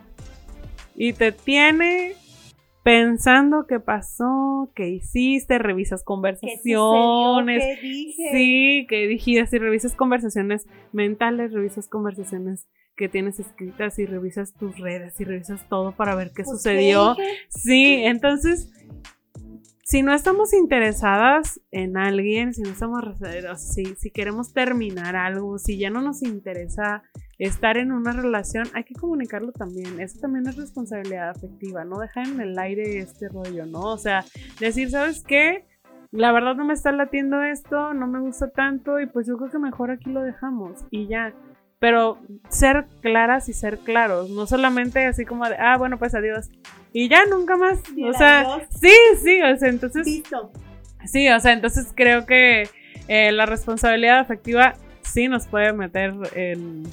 Y 0.95 1.13
te 1.13 1.31
tiene 1.31 2.15
pensando 2.83 3.65
qué 3.67 3.79
pasó, 3.79 4.71
qué 4.75 4.89
hiciste, 4.89 5.57
revisas 5.57 6.03
conversaciones. 6.03 7.63
¿Qué, 7.63 7.79
dije? 7.81 8.29
Sí, 8.31 8.85
que 8.89 9.07
dijiste, 9.07 9.57
revisas 9.57 9.95
conversaciones 9.95 10.67
mentales, 10.91 11.53
revisas 11.53 11.87
conversaciones 11.87 12.67
que 12.95 13.09
tienes 13.09 13.39
escritas 13.39 13.97
y 13.97 14.05
revisas 14.05 14.53
tus 14.53 14.77
redes 14.77 15.19
y 15.19 15.23
revisas 15.23 15.67
todo 15.67 15.93
para 15.93 16.13
ver 16.15 16.31
qué 16.35 16.43
Pues, 16.43 16.57
sucedió. 16.57 17.15
¿qué 17.15 17.23
Sí, 17.49 18.03
entonces, 18.03 18.69
si 19.83 20.03
no 20.03 20.13
estamos 20.13 20.53
interesadas 20.53 21.61
en 21.71 21.97
alguien, 21.97 22.53
si 22.53 22.61
no 22.61 22.69
estamos, 22.69 23.03
si, 23.57 23.95
si 23.95 24.11
queremos 24.11 24.53
terminar 24.53 25.15
algo, 25.15 25.57
si 25.57 25.77
ya 25.77 25.89
no 25.89 26.01
nos 26.01 26.21
interesa 26.21 27.03
estar 27.45 27.77
en 27.77 27.91
una 27.91 28.11
relación, 28.11 28.67
hay 28.73 28.83
que 28.83 28.93
comunicarlo 28.93 29.51
también. 29.51 29.99
Eso 29.99 30.19
también 30.19 30.47
es 30.47 30.55
responsabilidad 30.55 31.29
afectiva, 31.29 31.83
no 31.83 31.99
dejar 31.99 32.27
en 32.27 32.41
el 32.41 32.57
aire 32.57 32.99
este 32.99 33.29
rollo, 33.29 33.65
¿no? 33.65 33.81
O 33.81 33.97
sea, 33.97 34.23
decir, 34.59 34.89
¿sabes 34.89 35.23
qué? 35.23 35.65
La 36.11 36.31
verdad 36.31 36.55
no 36.55 36.65
me 36.65 36.73
está 36.73 36.91
latiendo 36.91 37.41
esto, 37.41 37.93
no 37.93 38.07
me 38.07 38.19
gusta 38.19 38.49
tanto 38.49 38.99
y 38.99 39.07
pues 39.07 39.27
yo 39.27 39.37
creo 39.37 39.49
que 39.49 39.59
mejor 39.59 39.91
aquí 39.91 40.09
lo 40.09 40.21
dejamos 40.21 40.85
y 40.91 41.07
ya. 41.07 41.33
Pero 41.79 42.17
ser 42.49 42.85
claras 43.01 43.49
y 43.49 43.53
ser 43.53 43.79
claros, 43.79 44.29
no 44.29 44.45
solamente 44.45 45.05
así 45.05 45.25
como 45.25 45.49
de, 45.49 45.55
ah, 45.59 45.77
bueno, 45.77 45.97
pues 45.97 46.15
adiós. 46.15 46.49
Y 46.93 47.09
ya 47.09 47.25
nunca 47.25 47.57
más. 47.57 47.81
Y 47.95 48.07
o 48.07 48.13
sea, 48.13 48.41
adiós. 48.41 48.67
sí, 48.69 48.93
sí, 49.21 49.41
o 49.41 49.57
sea, 49.57 49.69
entonces... 49.69 50.05
Listo. 50.05 50.51
Sí, 51.05 51.27
o 51.27 51.39
sea, 51.41 51.51
entonces 51.51 51.91
creo 51.93 52.25
que 52.25 52.69
eh, 53.09 53.31
la 53.33 53.45
responsabilidad 53.45 54.19
afectiva 54.19 54.75
sí 55.01 55.27
nos 55.27 55.47
puede 55.47 55.73
meter 55.73 56.13
en, 56.35 56.83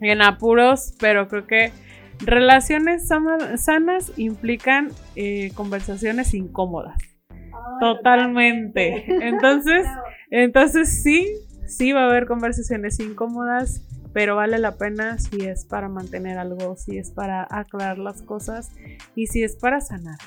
en 0.00 0.22
apuros, 0.22 0.94
pero 1.00 1.28
creo 1.28 1.46
que 1.46 1.72
relaciones 2.20 3.06
sana- 3.08 3.56
sanas 3.56 4.12
implican 4.16 4.90
eh, 5.16 5.50
conversaciones 5.54 6.34
incómodas. 6.34 6.96
Totalmente. 7.80 9.04
Entonces, 9.26 9.86
entonces 10.30 11.02
sí, 11.02 11.28
sí 11.66 11.92
va 11.92 12.02
a 12.02 12.06
haber 12.10 12.26
conversaciones 12.26 12.98
incómodas, 13.00 13.82
pero 14.12 14.36
vale 14.36 14.58
la 14.58 14.76
pena 14.76 15.18
si 15.18 15.44
es 15.44 15.64
para 15.64 15.88
mantener 15.88 16.38
algo, 16.38 16.76
si 16.76 16.98
es 16.98 17.10
para 17.10 17.46
aclarar 17.50 17.98
las 17.98 18.22
cosas 18.22 18.72
y 19.14 19.26
si 19.26 19.42
es 19.42 19.56
para 19.56 19.80
sanar. 19.80 20.18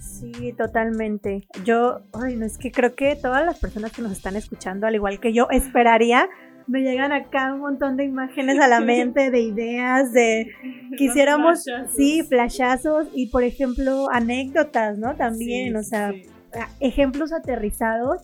Sí, 0.00 0.52
totalmente. 0.56 1.48
Yo, 1.64 2.00
ay, 2.12 2.36
no 2.36 2.46
es 2.46 2.56
que 2.56 2.70
creo 2.70 2.94
que 2.94 3.16
todas 3.16 3.44
las 3.44 3.58
personas 3.58 3.90
que 3.92 4.02
nos 4.02 4.12
están 4.12 4.36
escuchando, 4.36 4.86
al 4.86 4.94
igual 4.94 5.18
que 5.18 5.32
yo, 5.32 5.48
esperaría, 5.50 6.28
me 6.66 6.82
llegan 6.82 7.12
acá 7.12 7.52
un 7.54 7.60
montón 7.60 7.96
de 7.96 8.04
imágenes 8.04 8.58
a 8.60 8.68
la 8.68 8.80
mente, 8.80 9.30
de 9.30 9.40
ideas, 9.40 10.12
de 10.12 10.48
quisiéramos, 10.96 11.64
flashazos. 11.64 11.96
sí, 11.96 12.22
flashazos 12.22 13.08
y, 13.14 13.28
por 13.30 13.42
ejemplo, 13.44 14.08
anécdotas, 14.10 14.98
¿no? 14.98 15.14
También, 15.16 15.72
Sí, 15.72 15.78
o 15.78 15.82
sea, 15.82 16.12
sí. 16.12 16.22
ejemplos 16.80 17.32
aterrizados, 17.32 18.22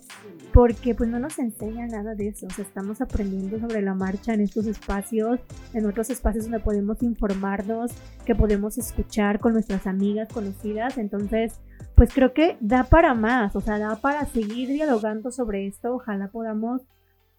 porque 0.53 0.95
pues 0.95 1.09
no 1.09 1.19
nos 1.19 1.39
enseña 1.39 1.87
nada 1.87 2.15
de 2.15 2.29
eso, 2.29 2.47
o 2.47 2.51
sea, 2.51 2.65
estamos 2.65 3.01
aprendiendo 3.01 3.59
sobre 3.59 3.83
la 3.83 3.95
marcha 3.95 4.35
en 4.35 4.41
estos 4.41 4.67
espacios, 4.67 5.41
en 5.75 5.87
otros 5.87 6.11
espacios 6.11 6.45
donde 6.45 6.61
podemos 6.61 7.03
informarnos, 7.03 7.93
que 8.25 8.35
podemos 8.35 8.77
escuchar 8.79 9.41
con 9.41 9.53
nuestras 9.53 9.87
amigas 9.87 10.29
conocidas, 10.33 10.99
entonces, 10.99 11.61
pues 11.95 12.13
creo 12.13 12.33
que 12.33 12.57
da 12.61 12.85
para 12.85 13.15
más, 13.15 13.55
o 13.57 13.61
sea, 13.61 13.79
da 13.79 13.97
para 13.97 14.25
seguir 14.27 14.69
dialogando 14.69 15.31
sobre 15.31 15.67
esto, 15.67 15.95
ojalá 15.95 16.29
podamos 16.29 16.83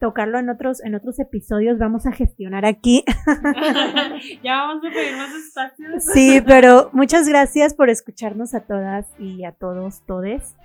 tocarlo 0.00 0.38
en 0.38 0.48
otros 0.48 0.82
en 0.82 0.94
otros 0.94 1.20
episodios, 1.20 1.78
vamos 1.78 2.06
a 2.06 2.12
gestionar 2.12 2.64
aquí. 2.64 3.04
ya 4.42 4.56
vamos 4.56 4.84
a 4.84 4.90
pedir 4.92 5.16
más 5.16 5.32
espacios. 5.34 6.04
Sí, 6.12 6.40
pero 6.44 6.90
muchas 6.92 7.28
gracias 7.28 7.74
por 7.74 7.90
escucharnos 7.90 8.54
a 8.54 8.60
todas 8.60 9.06
y 9.18 9.44
a 9.44 9.52
todos, 9.52 10.04
todes. 10.06 10.56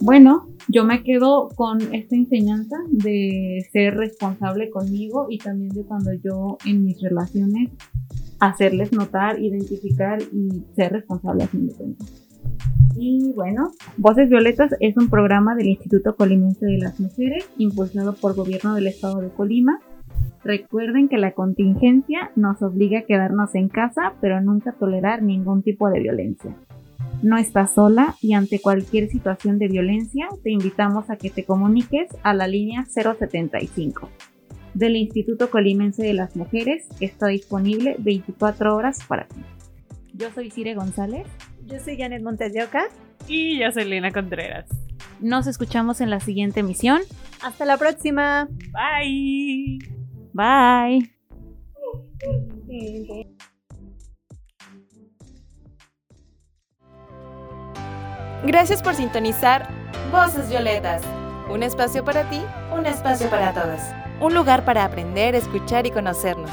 Bueno, 0.00 0.48
yo 0.66 0.84
me 0.84 1.04
quedo 1.04 1.48
con 1.54 1.80
esta 1.94 2.16
enseñanza 2.16 2.76
de 2.90 3.64
ser 3.72 3.94
responsable 3.94 4.68
conmigo 4.68 5.28
y 5.30 5.38
también 5.38 5.70
de 5.70 5.84
cuando 5.84 6.10
yo 6.12 6.58
en 6.66 6.84
mis 6.84 7.00
relaciones 7.00 7.70
hacerles 8.40 8.92
notar, 8.92 9.40
identificar 9.40 10.20
y 10.20 10.64
ser 10.74 10.92
responsable 10.92 11.44
a 11.44 11.46
fin 11.46 11.68
de 11.68 11.74
cuentas. 11.74 12.31
Y 12.96 13.32
bueno, 13.34 13.72
Voces 13.96 14.28
Violetas 14.28 14.74
es 14.80 14.96
un 14.96 15.08
programa 15.08 15.54
del 15.54 15.68
Instituto 15.68 16.14
Colimense 16.14 16.66
de 16.66 16.78
las 16.78 17.00
Mujeres 17.00 17.48
impulsado 17.58 18.14
por 18.14 18.34
Gobierno 18.34 18.74
del 18.74 18.86
Estado 18.86 19.20
de 19.20 19.30
Colima. 19.30 19.80
Recuerden 20.44 21.08
que 21.08 21.18
la 21.18 21.32
contingencia 21.32 22.30
nos 22.36 22.62
obliga 22.62 23.00
a 23.00 23.04
quedarnos 23.04 23.54
en 23.54 23.68
casa, 23.68 24.14
pero 24.20 24.40
nunca 24.40 24.72
tolerar 24.72 25.22
ningún 25.22 25.62
tipo 25.62 25.88
de 25.88 26.00
violencia. 26.00 26.54
No 27.22 27.38
estás 27.38 27.74
sola 27.74 28.16
y 28.20 28.34
ante 28.34 28.60
cualquier 28.60 29.08
situación 29.08 29.58
de 29.58 29.68
violencia 29.68 30.28
te 30.42 30.50
invitamos 30.50 31.08
a 31.08 31.16
que 31.16 31.30
te 31.30 31.44
comuniques 31.44 32.08
a 32.22 32.34
la 32.34 32.46
línea 32.46 32.84
075 32.84 34.08
del 34.74 34.96
Instituto 34.96 35.50
Colimense 35.50 36.02
de 36.02 36.14
las 36.14 36.34
Mujeres 36.36 36.86
que 36.98 37.04
está 37.04 37.28
disponible 37.28 37.96
24 37.98 38.74
horas 38.74 39.04
para 39.06 39.26
ti. 39.26 39.40
Yo 40.22 40.30
soy 40.30 40.52
Cire 40.52 40.76
González. 40.76 41.26
Yo 41.66 41.80
soy 41.80 41.98
Janet 41.98 42.22
Montes 42.22 42.52
de 42.52 42.62
Oca. 42.62 42.84
Y 43.26 43.58
yo 43.58 43.72
soy 43.72 43.86
Lina 43.86 44.12
Contreras. 44.12 44.66
Nos 45.18 45.48
escuchamos 45.48 46.00
en 46.00 46.10
la 46.10 46.20
siguiente 46.20 46.60
emisión. 46.60 47.00
Hasta 47.42 47.64
la 47.64 47.76
próxima. 47.76 48.46
Bye. 48.70 49.80
Bye. 50.32 51.10
Gracias 58.46 58.80
por 58.80 58.94
sintonizar 58.94 59.68
Voces 60.12 60.48
Violetas. 60.48 61.02
Un 61.50 61.64
espacio 61.64 62.04
para 62.04 62.30
ti, 62.30 62.40
un 62.72 62.86
espacio 62.86 63.28
para 63.28 63.52
todas. 63.52 63.92
Un 64.20 64.34
lugar 64.34 64.64
para 64.64 64.84
aprender, 64.84 65.34
escuchar 65.34 65.84
y 65.84 65.90
conocernos. 65.90 66.52